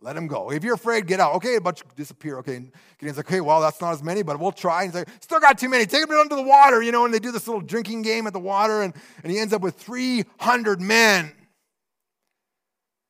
Let 0.00 0.16
him 0.16 0.26
go. 0.26 0.52
If 0.52 0.62
you're 0.62 0.74
afraid, 0.74 1.06
get 1.06 1.20
out. 1.20 1.34
Okay, 1.36 1.56
a 1.56 1.60
bunch 1.60 1.82
disappear. 1.96 2.38
Okay. 2.38 2.56
And 2.56 2.72
Gideon's 2.98 3.16
like, 3.16 3.26
okay, 3.26 3.40
well, 3.40 3.60
that's 3.60 3.80
not 3.80 3.92
as 3.92 4.02
many, 4.02 4.22
but 4.22 4.38
we'll 4.38 4.52
try. 4.52 4.82
And 4.82 4.92
he's 4.92 5.00
like, 5.00 5.08
still 5.22 5.40
got 5.40 5.58
too 5.58 5.68
many. 5.68 5.86
Take 5.86 6.02
him 6.02 6.10
down 6.10 6.28
to 6.28 6.36
the 6.36 6.42
water, 6.42 6.82
you 6.82 6.92
know, 6.92 7.06
and 7.06 7.14
they 7.14 7.18
do 7.18 7.32
this 7.32 7.48
little 7.48 7.62
drinking 7.62 8.02
game 8.02 8.26
at 8.26 8.34
the 8.34 8.38
water, 8.38 8.82
and, 8.82 8.92
and 9.22 9.32
he 9.32 9.38
ends 9.38 9.54
up 9.54 9.62
with 9.62 9.74
300 9.76 10.80
men. 10.80 11.32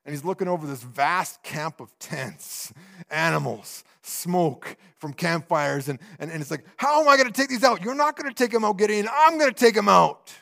And 0.05 0.15
he's 0.15 0.25
looking 0.25 0.47
over 0.47 0.69
this 0.69 0.85
vast 0.85 1.43
camp 1.43 1.81
of 1.81 1.91
tents, 1.99 2.73
animals, 3.11 3.83
smoke 4.03 4.77
from 4.99 5.13
campfires. 5.13 5.89
And, 5.89 5.99
and, 6.21 6.31
and 6.31 6.41
it's 6.41 6.53
like, 6.53 6.65
how 6.77 7.03
am 7.03 7.09
I 7.09 7.17
going 7.17 7.27
to 7.27 7.33
take 7.33 7.49
these 7.49 7.65
out? 7.65 7.83
You're 7.83 7.97
not 7.97 8.17
going 8.17 8.33
to 8.33 8.35
take 8.35 8.53
them 8.53 8.65
out, 8.65 8.79
Gideon. 8.79 9.09
I'm 9.13 9.37
going 9.37 9.53
to 9.53 9.59
take 9.59 9.75
them 9.75 9.89
out. 9.89 10.33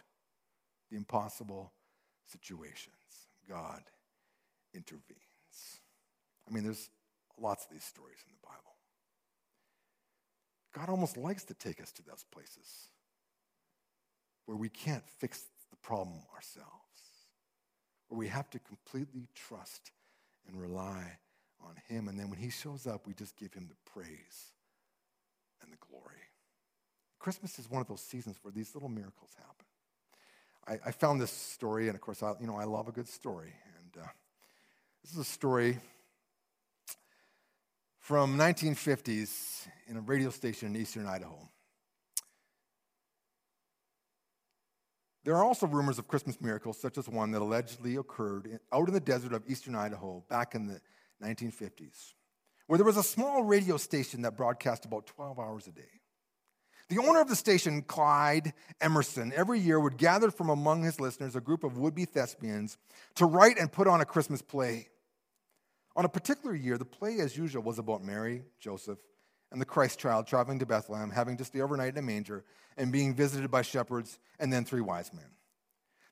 The 0.90 0.98
impossible 0.98 1.72
situations. 2.30 2.90
God 3.48 3.80
intervened. 4.74 5.23
I 6.48 6.52
mean, 6.52 6.64
there's 6.64 6.90
lots 7.38 7.64
of 7.64 7.70
these 7.70 7.84
stories 7.84 8.18
in 8.26 8.32
the 8.32 8.46
Bible. 8.46 8.74
God 10.74 10.88
almost 10.88 11.16
likes 11.16 11.44
to 11.44 11.54
take 11.54 11.80
us 11.80 11.92
to 11.92 12.02
those 12.02 12.24
places 12.32 12.88
where 14.46 14.56
we 14.56 14.68
can't 14.68 15.08
fix 15.18 15.44
the 15.70 15.76
problem 15.76 16.20
ourselves, 16.34 16.68
where 18.08 18.18
we 18.18 18.28
have 18.28 18.50
to 18.50 18.58
completely 18.58 19.28
trust 19.34 19.92
and 20.46 20.60
rely 20.60 21.18
on 21.64 21.76
Him. 21.88 22.08
And 22.08 22.18
then 22.18 22.28
when 22.28 22.38
He 22.38 22.50
shows 22.50 22.86
up, 22.86 23.06
we 23.06 23.14
just 23.14 23.36
give 23.36 23.54
Him 23.54 23.68
the 23.68 23.90
praise 23.90 24.52
and 25.62 25.72
the 25.72 25.78
glory. 25.88 26.14
Christmas 27.18 27.58
is 27.58 27.70
one 27.70 27.80
of 27.80 27.88
those 27.88 28.02
seasons 28.02 28.36
where 28.42 28.52
these 28.52 28.74
little 28.74 28.90
miracles 28.90 29.30
happen. 29.38 29.66
I, 30.66 30.88
I 30.88 30.92
found 30.92 31.20
this 31.20 31.30
story, 31.30 31.88
and 31.88 31.94
of 31.94 32.00
course, 32.00 32.22
I, 32.22 32.34
you 32.40 32.46
know, 32.46 32.56
I 32.56 32.64
love 32.64 32.88
a 32.88 32.92
good 32.92 33.08
story. 33.08 33.52
And 33.78 34.02
uh, 34.02 34.06
this 35.02 35.12
is 35.12 35.18
a 35.18 35.24
story 35.24 35.78
from 38.04 38.36
1950s 38.36 39.66
in 39.86 39.96
a 39.96 40.00
radio 40.02 40.28
station 40.28 40.68
in 40.68 40.82
eastern 40.82 41.06
Idaho. 41.06 41.38
There 45.24 45.34
are 45.34 45.42
also 45.42 45.66
rumors 45.66 45.98
of 45.98 46.06
Christmas 46.06 46.38
miracles, 46.38 46.78
such 46.78 46.98
as 46.98 47.08
one 47.08 47.30
that 47.30 47.40
allegedly 47.40 47.96
occurred 47.96 48.60
out 48.70 48.88
in 48.88 48.92
the 48.92 49.00
desert 49.00 49.32
of 49.32 49.42
eastern 49.48 49.74
Idaho 49.74 50.22
back 50.28 50.54
in 50.54 50.66
the 50.66 50.82
1950s, 51.22 52.12
where 52.66 52.76
there 52.76 52.84
was 52.84 52.98
a 52.98 53.02
small 53.02 53.42
radio 53.42 53.78
station 53.78 54.20
that 54.20 54.36
broadcast 54.36 54.84
about 54.84 55.06
12 55.06 55.38
hours 55.38 55.66
a 55.66 55.72
day. 55.72 56.02
The 56.90 56.98
owner 56.98 57.22
of 57.22 57.28
the 57.28 57.36
station, 57.36 57.80
Clyde 57.80 58.52
Emerson, 58.82 59.32
every 59.34 59.60
year 59.60 59.80
would 59.80 59.96
gather 59.96 60.30
from 60.30 60.50
among 60.50 60.82
his 60.82 61.00
listeners 61.00 61.36
a 61.36 61.40
group 61.40 61.64
of 61.64 61.78
would 61.78 61.94
be 61.94 62.04
thespians 62.04 62.76
to 63.14 63.24
write 63.24 63.58
and 63.58 63.72
put 63.72 63.88
on 63.88 64.02
a 64.02 64.04
Christmas 64.04 64.42
play. 64.42 64.88
On 65.96 66.04
a 66.04 66.08
particular 66.08 66.54
year, 66.54 66.76
the 66.76 66.84
play, 66.84 67.20
as 67.20 67.36
usual, 67.36 67.62
was 67.62 67.78
about 67.78 68.02
Mary, 68.02 68.42
Joseph, 68.58 68.98
and 69.52 69.60
the 69.60 69.66
Christ 69.66 69.98
child 69.98 70.26
traveling 70.26 70.58
to 70.58 70.66
Bethlehem, 70.66 71.10
having 71.10 71.36
to 71.36 71.44
stay 71.44 71.60
overnight 71.60 71.92
in 71.92 71.98
a 71.98 72.02
manger, 72.02 72.44
and 72.76 72.90
being 72.90 73.14
visited 73.14 73.50
by 73.50 73.62
shepherds 73.62 74.18
and 74.40 74.52
then 74.52 74.64
three 74.64 74.80
wise 74.80 75.12
men. 75.12 75.30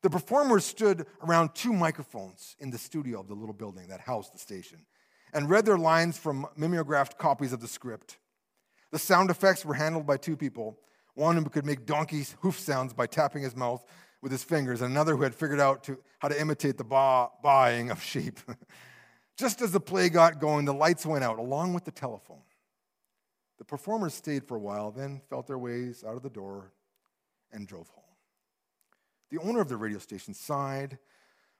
The 0.02 0.10
performers 0.10 0.64
stood 0.64 1.06
around 1.22 1.54
two 1.54 1.72
microphones 1.72 2.56
in 2.60 2.70
the 2.70 2.78
studio 2.78 3.20
of 3.20 3.28
the 3.28 3.34
little 3.34 3.54
building 3.54 3.88
that 3.88 4.00
housed 4.00 4.34
the 4.34 4.38
station 4.38 4.86
and 5.32 5.50
read 5.50 5.64
their 5.64 5.78
lines 5.78 6.18
from 6.18 6.46
mimeographed 6.56 7.18
copies 7.18 7.52
of 7.52 7.60
the 7.60 7.68
script. 7.68 8.18
The 8.90 8.98
sound 8.98 9.30
effects 9.30 9.64
were 9.64 9.74
handled 9.74 10.06
by 10.06 10.18
two 10.18 10.36
people 10.36 10.78
one 11.14 11.36
who 11.36 11.44
could 11.44 11.66
make 11.66 11.84
donkey's 11.84 12.36
hoof 12.40 12.58
sounds 12.58 12.94
by 12.94 13.06
tapping 13.06 13.42
his 13.42 13.54
mouth 13.54 13.84
with 14.22 14.32
his 14.32 14.42
fingers, 14.42 14.80
and 14.80 14.90
another 14.90 15.14
who 15.14 15.22
had 15.24 15.34
figured 15.34 15.60
out 15.60 15.84
to, 15.84 15.98
how 16.20 16.28
to 16.28 16.40
imitate 16.40 16.78
the 16.78 16.84
baa, 16.84 17.28
baaing 17.44 17.90
of 17.90 18.02
sheep. 18.02 18.38
Just 19.36 19.62
as 19.62 19.72
the 19.72 19.80
play 19.80 20.08
got 20.08 20.40
going, 20.40 20.64
the 20.64 20.74
lights 20.74 21.06
went 21.06 21.24
out 21.24 21.38
along 21.38 21.74
with 21.74 21.84
the 21.84 21.90
telephone. 21.90 22.42
The 23.58 23.64
performers 23.64 24.14
stayed 24.14 24.44
for 24.44 24.56
a 24.56 24.60
while, 24.60 24.90
then 24.90 25.20
felt 25.30 25.46
their 25.46 25.58
ways 25.58 26.04
out 26.06 26.16
of 26.16 26.22
the 26.22 26.30
door 26.30 26.72
and 27.52 27.66
drove 27.66 27.88
home. 27.90 28.02
The 29.30 29.38
owner 29.38 29.60
of 29.60 29.68
the 29.68 29.76
radio 29.76 29.98
station 29.98 30.34
sighed, 30.34 30.98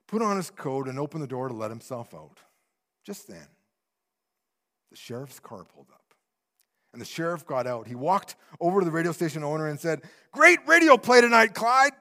put 0.07 0.21
on 0.21 0.37
his 0.37 0.51
coat, 0.51 0.89
and 0.89 0.99
opened 0.99 1.23
the 1.23 1.29
door 1.29 1.49
to 1.49 1.55
let 1.55 1.71
himself 1.71 2.13
out. 2.13 2.39
Just 3.05 3.29
then, 3.29 3.47
the 4.91 4.97
sheriff's 4.97 5.41
car 5.41 5.65
pulled 5.65 5.89
up. 5.91 6.03
And 6.93 7.01
the 7.01 7.07
sheriff 7.07 7.47
got 7.47 7.67
out. 7.67 7.87
He 7.87 7.95
walked 7.95 8.37
over 8.61 8.81
to 8.81 8.85
the 8.85 8.91
radio 8.91 9.13
station 9.13 9.43
owner 9.43 9.69
and 9.69 9.81
said, 9.81 10.03
Great 10.33 10.59
radio 10.67 10.99
play 10.99 11.23
tonight, 11.23 11.55
Clyde. 11.55 11.93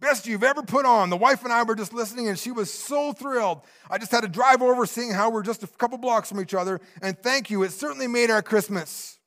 Best 0.00 0.26
you've 0.26 0.44
ever 0.44 0.62
put 0.62 0.86
on. 0.86 1.10
The 1.10 1.16
wife 1.16 1.42
and 1.42 1.52
I 1.52 1.62
were 1.64 1.74
just 1.74 1.92
listening, 1.92 2.28
and 2.28 2.38
she 2.38 2.52
was 2.52 2.72
so 2.72 3.12
thrilled. 3.12 3.62
I 3.90 3.98
just 3.98 4.12
had 4.12 4.20
to 4.20 4.28
drive 4.28 4.62
over, 4.62 4.86
seeing 4.86 5.10
how 5.10 5.30
we're 5.30 5.42
just 5.42 5.64
a 5.64 5.66
couple 5.66 5.98
blocks 5.98 6.28
from 6.28 6.40
each 6.40 6.54
other, 6.54 6.80
and 7.02 7.18
thank 7.20 7.50
you. 7.50 7.64
It 7.64 7.72
certainly 7.72 8.06
made 8.06 8.30
our 8.30 8.42
Christmas. 8.42 9.18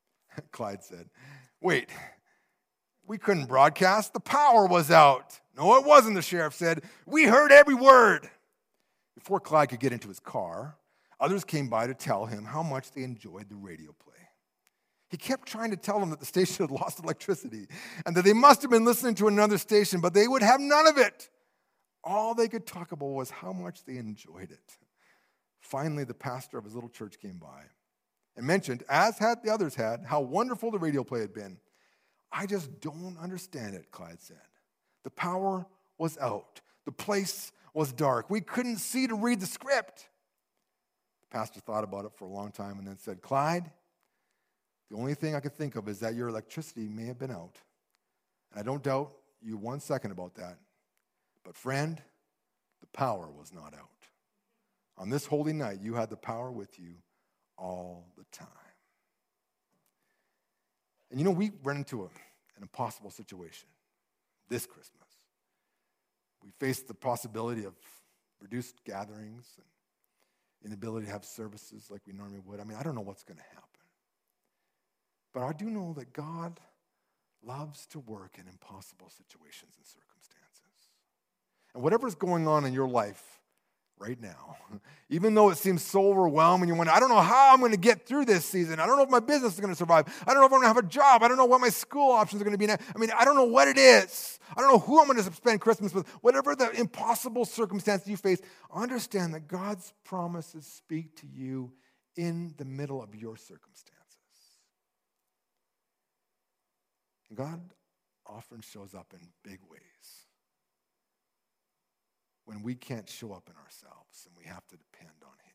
Clyde 0.52 0.84
said, 0.84 1.08
Wait, 1.60 1.88
we 3.06 3.18
couldn't 3.18 3.46
broadcast. 3.46 4.12
The 4.12 4.20
power 4.20 4.66
was 4.66 4.90
out. 4.90 5.40
No, 5.56 5.76
it 5.76 5.84
wasn't, 5.84 6.14
the 6.14 6.22
sheriff 6.22 6.54
said. 6.54 6.82
We 7.06 7.24
heard 7.24 7.50
every 7.50 7.74
word. 7.74 8.30
Before 9.16 9.40
Clyde 9.40 9.70
could 9.70 9.80
get 9.80 9.92
into 9.92 10.08
his 10.08 10.20
car, 10.20 10.76
others 11.18 11.44
came 11.44 11.68
by 11.68 11.88
to 11.88 11.94
tell 11.94 12.24
him 12.26 12.44
how 12.44 12.62
much 12.62 12.92
they 12.92 13.02
enjoyed 13.02 13.48
the 13.48 13.56
radio 13.56 13.94
play. 14.02 14.09
He 15.10 15.16
kept 15.16 15.48
trying 15.48 15.72
to 15.72 15.76
tell 15.76 15.98
them 15.98 16.10
that 16.10 16.20
the 16.20 16.26
station 16.26 16.64
had 16.64 16.70
lost 16.70 17.02
electricity 17.02 17.66
and 18.06 18.16
that 18.16 18.24
they 18.24 18.32
must 18.32 18.62
have 18.62 18.70
been 18.70 18.84
listening 18.84 19.16
to 19.16 19.26
another 19.26 19.58
station, 19.58 20.00
but 20.00 20.14
they 20.14 20.28
would 20.28 20.42
have 20.42 20.60
none 20.60 20.86
of 20.86 20.98
it. 20.98 21.28
All 22.04 22.32
they 22.32 22.46
could 22.46 22.64
talk 22.64 22.92
about 22.92 23.08
was 23.08 23.28
how 23.28 23.52
much 23.52 23.84
they 23.84 23.96
enjoyed 23.96 24.52
it. 24.52 24.76
Finally, 25.60 26.04
the 26.04 26.14
pastor 26.14 26.58
of 26.58 26.64
his 26.64 26.74
little 26.74 26.88
church 26.88 27.18
came 27.20 27.38
by 27.38 27.64
and 28.36 28.46
mentioned, 28.46 28.84
as 28.88 29.18
had 29.18 29.42
the 29.42 29.50
others 29.50 29.74
had, 29.74 30.04
how 30.04 30.20
wonderful 30.20 30.70
the 30.70 30.78
radio 30.78 31.02
play 31.02 31.20
had 31.20 31.34
been. 31.34 31.58
I 32.32 32.46
just 32.46 32.80
don't 32.80 33.18
understand 33.20 33.74
it, 33.74 33.90
Clyde 33.90 34.20
said. 34.20 34.36
The 35.02 35.10
power 35.10 35.66
was 35.98 36.16
out, 36.18 36.60
the 36.84 36.92
place 36.92 37.50
was 37.74 37.92
dark. 37.92 38.30
We 38.30 38.40
couldn't 38.40 38.78
see 38.78 39.08
to 39.08 39.16
read 39.16 39.40
the 39.40 39.46
script. 39.46 40.08
The 41.22 41.36
pastor 41.36 41.60
thought 41.60 41.84
about 41.84 42.04
it 42.04 42.12
for 42.14 42.24
a 42.24 42.28
long 42.28 42.52
time 42.52 42.78
and 42.78 42.86
then 42.86 42.96
said, 42.96 43.22
Clyde, 43.22 43.70
the 44.90 44.96
only 44.96 45.14
thing 45.14 45.34
I 45.34 45.40
could 45.40 45.54
think 45.54 45.76
of 45.76 45.88
is 45.88 46.00
that 46.00 46.14
your 46.14 46.28
electricity 46.28 46.88
may 46.88 47.06
have 47.06 47.18
been 47.18 47.30
out. 47.30 47.56
And 48.50 48.60
I 48.60 48.62
don't 48.62 48.82
doubt 48.82 49.12
you 49.40 49.56
one 49.56 49.80
second 49.80 50.10
about 50.10 50.34
that. 50.34 50.58
But, 51.44 51.56
friend, 51.56 52.00
the 52.80 52.86
power 52.88 53.28
was 53.30 53.52
not 53.52 53.72
out. 53.74 53.88
On 54.98 55.08
this 55.08 55.26
holy 55.26 55.52
night, 55.52 55.78
you 55.80 55.94
had 55.94 56.10
the 56.10 56.16
power 56.16 56.50
with 56.50 56.78
you 56.78 56.94
all 57.56 58.06
the 58.18 58.24
time. 58.32 58.48
And 61.10 61.18
you 61.18 61.24
know, 61.24 61.30
we 61.30 61.52
run 61.62 61.76
into 61.76 62.02
a, 62.02 62.06
an 62.56 62.62
impossible 62.62 63.10
situation 63.10 63.68
this 64.48 64.66
Christmas. 64.66 65.08
We 66.42 66.50
face 66.58 66.80
the 66.80 66.94
possibility 66.94 67.64
of 67.64 67.74
reduced 68.40 68.84
gatherings 68.84 69.46
and 69.56 70.72
inability 70.72 71.06
to 71.06 71.12
have 71.12 71.24
services 71.24 71.88
like 71.90 72.02
we 72.06 72.12
normally 72.12 72.40
would. 72.40 72.60
I 72.60 72.64
mean, 72.64 72.76
I 72.78 72.82
don't 72.82 72.94
know 72.94 73.00
what's 73.00 73.22
going 73.22 73.38
to 73.38 73.44
happen. 73.44 73.69
But 75.32 75.42
I 75.42 75.52
do 75.52 75.66
know 75.66 75.92
that 75.94 76.12
God 76.12 76.58
loves 77.42 77.86
to 77.86 77.98
work 77.98 78.36
in 78.38 78.46
impossible 78.48 79.08
situations 79.08 79.74
and 79.76 79.86
circumstances. 79.86 80.88
And 81.74 81.82
whatever's 81.82 82.14
going 82.14 82.48
on 82.48 82.64
in 82.64 82.72
your 82.72 82.88
life 82.88 83.40
right 84.00 84.20
now. 84.20 84.56
Even 85.10 85.34
though 85.34 85.50
it 85.50 85.58
seems 85.58 85.82
so 85.82 86.08
overwhelming, 86.08 86.68
you 86.68 86.74
wonder, 86.74 86.92
I 86.92 86.98
don't 86.98 87.10
know 87.10 87.20
how 87.20 87.52
I'm 87.52 87.60
going 87.60 87.72
to 87.72 87.78
get 87.78 88.06
through 88.06 88.24
this 88.24 88.44
season. 88.44 88.80
I 88.80 88.86
don't 88.86 88.96
know 88.96 89.04
if 89.04 89.10
my 89.10 89.20
business 89.20 89.54
is 89.54 89.60
going 89.60 89.72
to 89.72 89.76
survive. 89.76 90.06
I 90.26 90.32
don't 90.32 90.40
know 90.40 90.46
if 90.46 90.52
I'm 90.52 90.60
going 90.60 90.62
to 90.62 90.74
have 90.74 90.76
a 90.78 90.88
job. 90.88 91.22
I 91.22 91.28
don't 91.28 91.36
know 91.36 91.44
what 91.44 91.60
my 91.60 91.68
school 91.68 92.10
options 92.12 92.40
are 92.40 92.44
going 92.44 92.54
to 92.54 92.58
be. 92.58 92.66
Now. 92.66 92.78
I 92.94 92.98
mean, 92.98 93.10
I 93.16 93.24
don't 93.24 93.36
know 93.36 93.44
what 93.44 93.68
it 93.68 93.78
is. 93.78 94.38
I 94.56 94.60
don't 94.60 94.70
know 94.70 94.78
who 94.78 95.00
I'm 95.00 95.06
going 95.06 95.22
to 95.22 95.32
spend 95.32 95.60
Christmas 95.60 95.94
with. 95.94 96.08
Whatever 96.22 96.56
the 96.56 96.70
impossible 96.72 97.44
circumstance 97.44 98.06
you 98.08 98.16
face, 98.16 98.40
understand 98.72 99.34
that 99.34 99.46
God's 99.46 99.92
promises 100.04 100.66
speak 100.66 101.16
to 101.20 101.26
you 101.26 101.72
in 102.16 102.54
the 102.56 102.64
middle 102.64 103.02
of 103.02 103.14
your 103.14 103.36
circumstances. 103.36 103.99
God 107.34 107.60
often 108.26 108.60
shows 108.60 108.94
up 108.94 109.12
in 109.12 109.20
big 109.42 109.60
ways 109.70 109.80
when 112.44 112.62
we 112.62 112.74
can't 112.74 113.08
show 113.08 113.32
up 113.32 113.48
in 113.48 113.56
ourselves 113.56 114.26
and 114.26 114.34
we 114.36 114.44
have 114.44 114.66
to 114.68 114.76
depend 114.76 115.14
on 115.22 115.32
Him. 115.44 115.50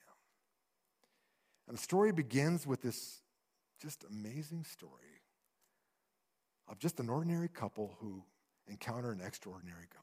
And 1.68 1.78
the 1.78 1.82
story 1.82 2.12
begins 2.12 2.66
with 2.68 2.82
this 2.82 3.22
just 3.82 4.06
amazing 4.10 4.64
story 4.64 5.22
of 6.68 6.80
just 6.80 7.00
an 7.00 7.10
ordinary 7.10 7.50
couple 7.50 7.96
who 8.00 8.24
encounter 8.68 9.12
an 9.12 9.22
extraordinary 9.22 9.88
God. 9.94 10.02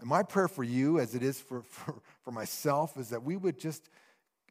And 0.00 0.08
my 0.08 0.22
prayer 0.22 0.48
for 0.48 0.64
you, 0.64 0.98
as 1.00 1.14
it 1.14 1.22
is 1.22 1.40
for, 1.40 1.62
for, 1.68 2.00
for 2.22 2.30
myself, 2.30 2.96
is 2.96 3.10
that 3.10 3.22
we 3.22 3.36
would 3.36 3.58
just 3.58 3.90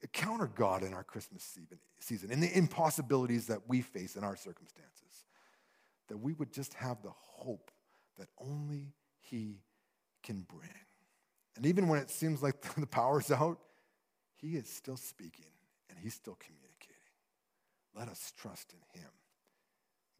encounter 0.03 0.47
God 0.47 0.83
in 0.83 0.93
our 0.93 1.03
Christmas 1.03 1.57
season, 1.99 2.31
in 2.31 2.39
the 2.39 2.55
impossibilities 2.55 3.47
that 3.47 3.67
we 3.67 3.81
face 3.81 4.15
in 4.15 4.23
our 4.23 4.35
circumstances. 4.35 5.06
That 6.07 6.17
we 6.17 6.33
would 6.33 6.53
just 6.53 6.73
have 6.75 7.01
the 7.01 7.11
hope 7.11 7.71
that 8.17 8.27
only 8.39 8.93
He 9.19 9.61
can 10.23 10.41
bring. 10.41 10.69
And 11.55 11.65
even 11.65 11.87
when 11.87 11.99
it 11.99 12.09
seems 12.09 12.41
like 12.41 12.61
the 12.75 12.87
power's 12.87 13.31
out, 13.31 13.59
He 14.35 14.55
is 14.55 14.69
still 14.69 14.97
speaking 14.97 15.51
and 15.89 15.97
He's 15.99 16.13
still 16.13 16.37
communicating. 16.39 16.95
Let 17.95 18.09
us 18.09 18.33
trust 18.37 18.73
in 18.73 19.01
Him 19.01 19.09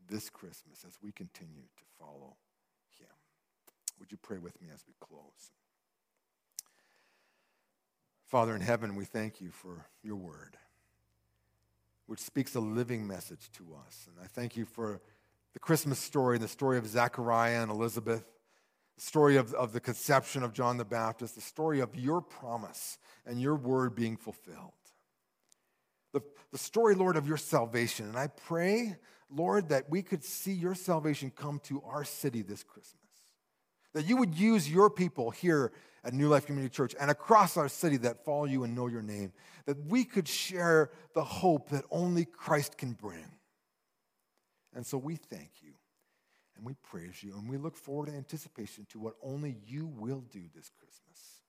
this 0.09 0.29
Christmas 0.29 0.83
as 0.87 0.97
we 1.01 1.11
continue 1.11 1.63
to 1.77 1.83
follow 1.99 2.37
Him. 2.99 3.07
Would 3.99 4.11
you 4.11 4.17
pray 4.17 4.37
with 4.37 4.59
me 4.61 4.69
as 4.73 4.83
we 4.87 4.93
close? 4.99 5.51
Father 8.27 8.55
in 8.55 8.61
heaven, 8.61 8.95
we 8.95 9.05
thank 9.05 9.39
you 9.39 9.51
for 9.51 9.85
your 10.03 10.17
word, 10.17 10.57
which 12.07 12.19
speaks 12.19 12.55
a 12.55 12.59
living 12.59 13.07
message 13.07 13.49
to 13.53 13.63
us. 13.87 14.07
And 14.07 14.17
I 14.21 14.27
thank 14.27 14.57
you 14.57 14.65
for 14.65 15.01
the 15.57 15.61
Christmas 15.61 15.97
story, 15.97 16.37
the 16.37 16.47
story 16.47 16.77
of 16.77 16.85
Zechariah 16.85 17.63
and 17.63 17.71
Elizabeth 17.71 18.23
the 18.95 19.01
story 19.01 19.37
of, 19.37 19.55
of 19.55 19.73
the 19.73 19.79
conception 19.79 20.43
of 20.43 20.53
John 20.53 20.77
the 20.77 20.85
Baptist, 20.85 21.33
the 21.33 21.41
story 21.41 21.79
of 21.79 21.95
your 21.95 22.21
promise 22.21 22.99
and 23.25 23.41
your 23.41 23.55
word 23.55 23.95
being 23.95 24.17
fulfilled. 24.17 24.73
The, 26.13 26.21
the 26.51 26.59
story, 26.59 26.93
Lord, 26.93 27.17
of 27.17 27.27
your 27.27 27.37
salvation. 27.37 28.07
And 28.07 28.17
I 28.17 28.27
pray, 28.27 28.97
Lord, 29.31 29.69
that 29.69 29.89
we 29.89 30.03
could 30.03 30.23
see 30.23 30.53
your 30.53 30.75
salvation 30.75 31.31
come 31.35 31.59
to 31.63 31.81
our 31.81 32.03
city 32.03 32.43
this 32.43 32.61
Christmas. 32.61 33.01
That 33.95 34.05
you 34.05 34.17
would 34.17 34.35
use 34.35 34.69
your 34.69 34.91
people 34.91 35.31
here 35.31 35.71
at 36.03 36.13
New 36.13 36.27
Life 36.27 36.45
Community 36.45 36.71
Church 36.71 36.93
and 36.99 37.09
across 37.09 37.57
our 37.57 37.67
city 37.67 37.97
that 37.97 38.23
follow 38.23 38.45
you 38.45 38.63
and 38.63 38.75
know 38.75 38.85
your 38.85 39.01
name. 39.01 39.33
That 39.65 39.83
we 39.87 40.03
could 40.03 40.27
share 40.27 40.91
the 41.15 41.23
hope 41.23 41.69
that 41.69 41.83
only 41.89 42.25
Christ 42.25 42.77
can 42.77 42.93
bring. 42.93 43.36
And 44.75 44.85
so 44.85 44.97
we 44.97 45.15
thank 45.15 45.49
you. 45.61 45.73
And 46.55 46.65
we 46.65 46.73
praise 46.73 47.21
you 47.21 47.33
and 47.37 47.47
we 47.47 47.57
look 47.57 47.77
forward 47.77 48.09
in 48.09 48.15
anticipation 48.15 48.87
to 48.89 48.99
what 48.99 49.13
only 49.21 49.57
you 49.67 49.85
will 49.85 50.23
do 50.31 50.41
this 50.55 50.71
Christmas. 50.79 51.41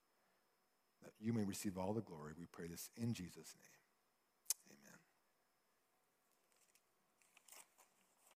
That 1.03 1.13
you 1.19 1.33
may 1.33 1.45
receive 1.45 1.79
all 1.79 1.95
the 1.95 2.03
glory. 2.03 2.33
We 2.39 2.45
pray 2.45 2.67
this 2.67 2.91
in 2.97 3.15
Jesus' 3.15 3.55
name. 3.57 3.78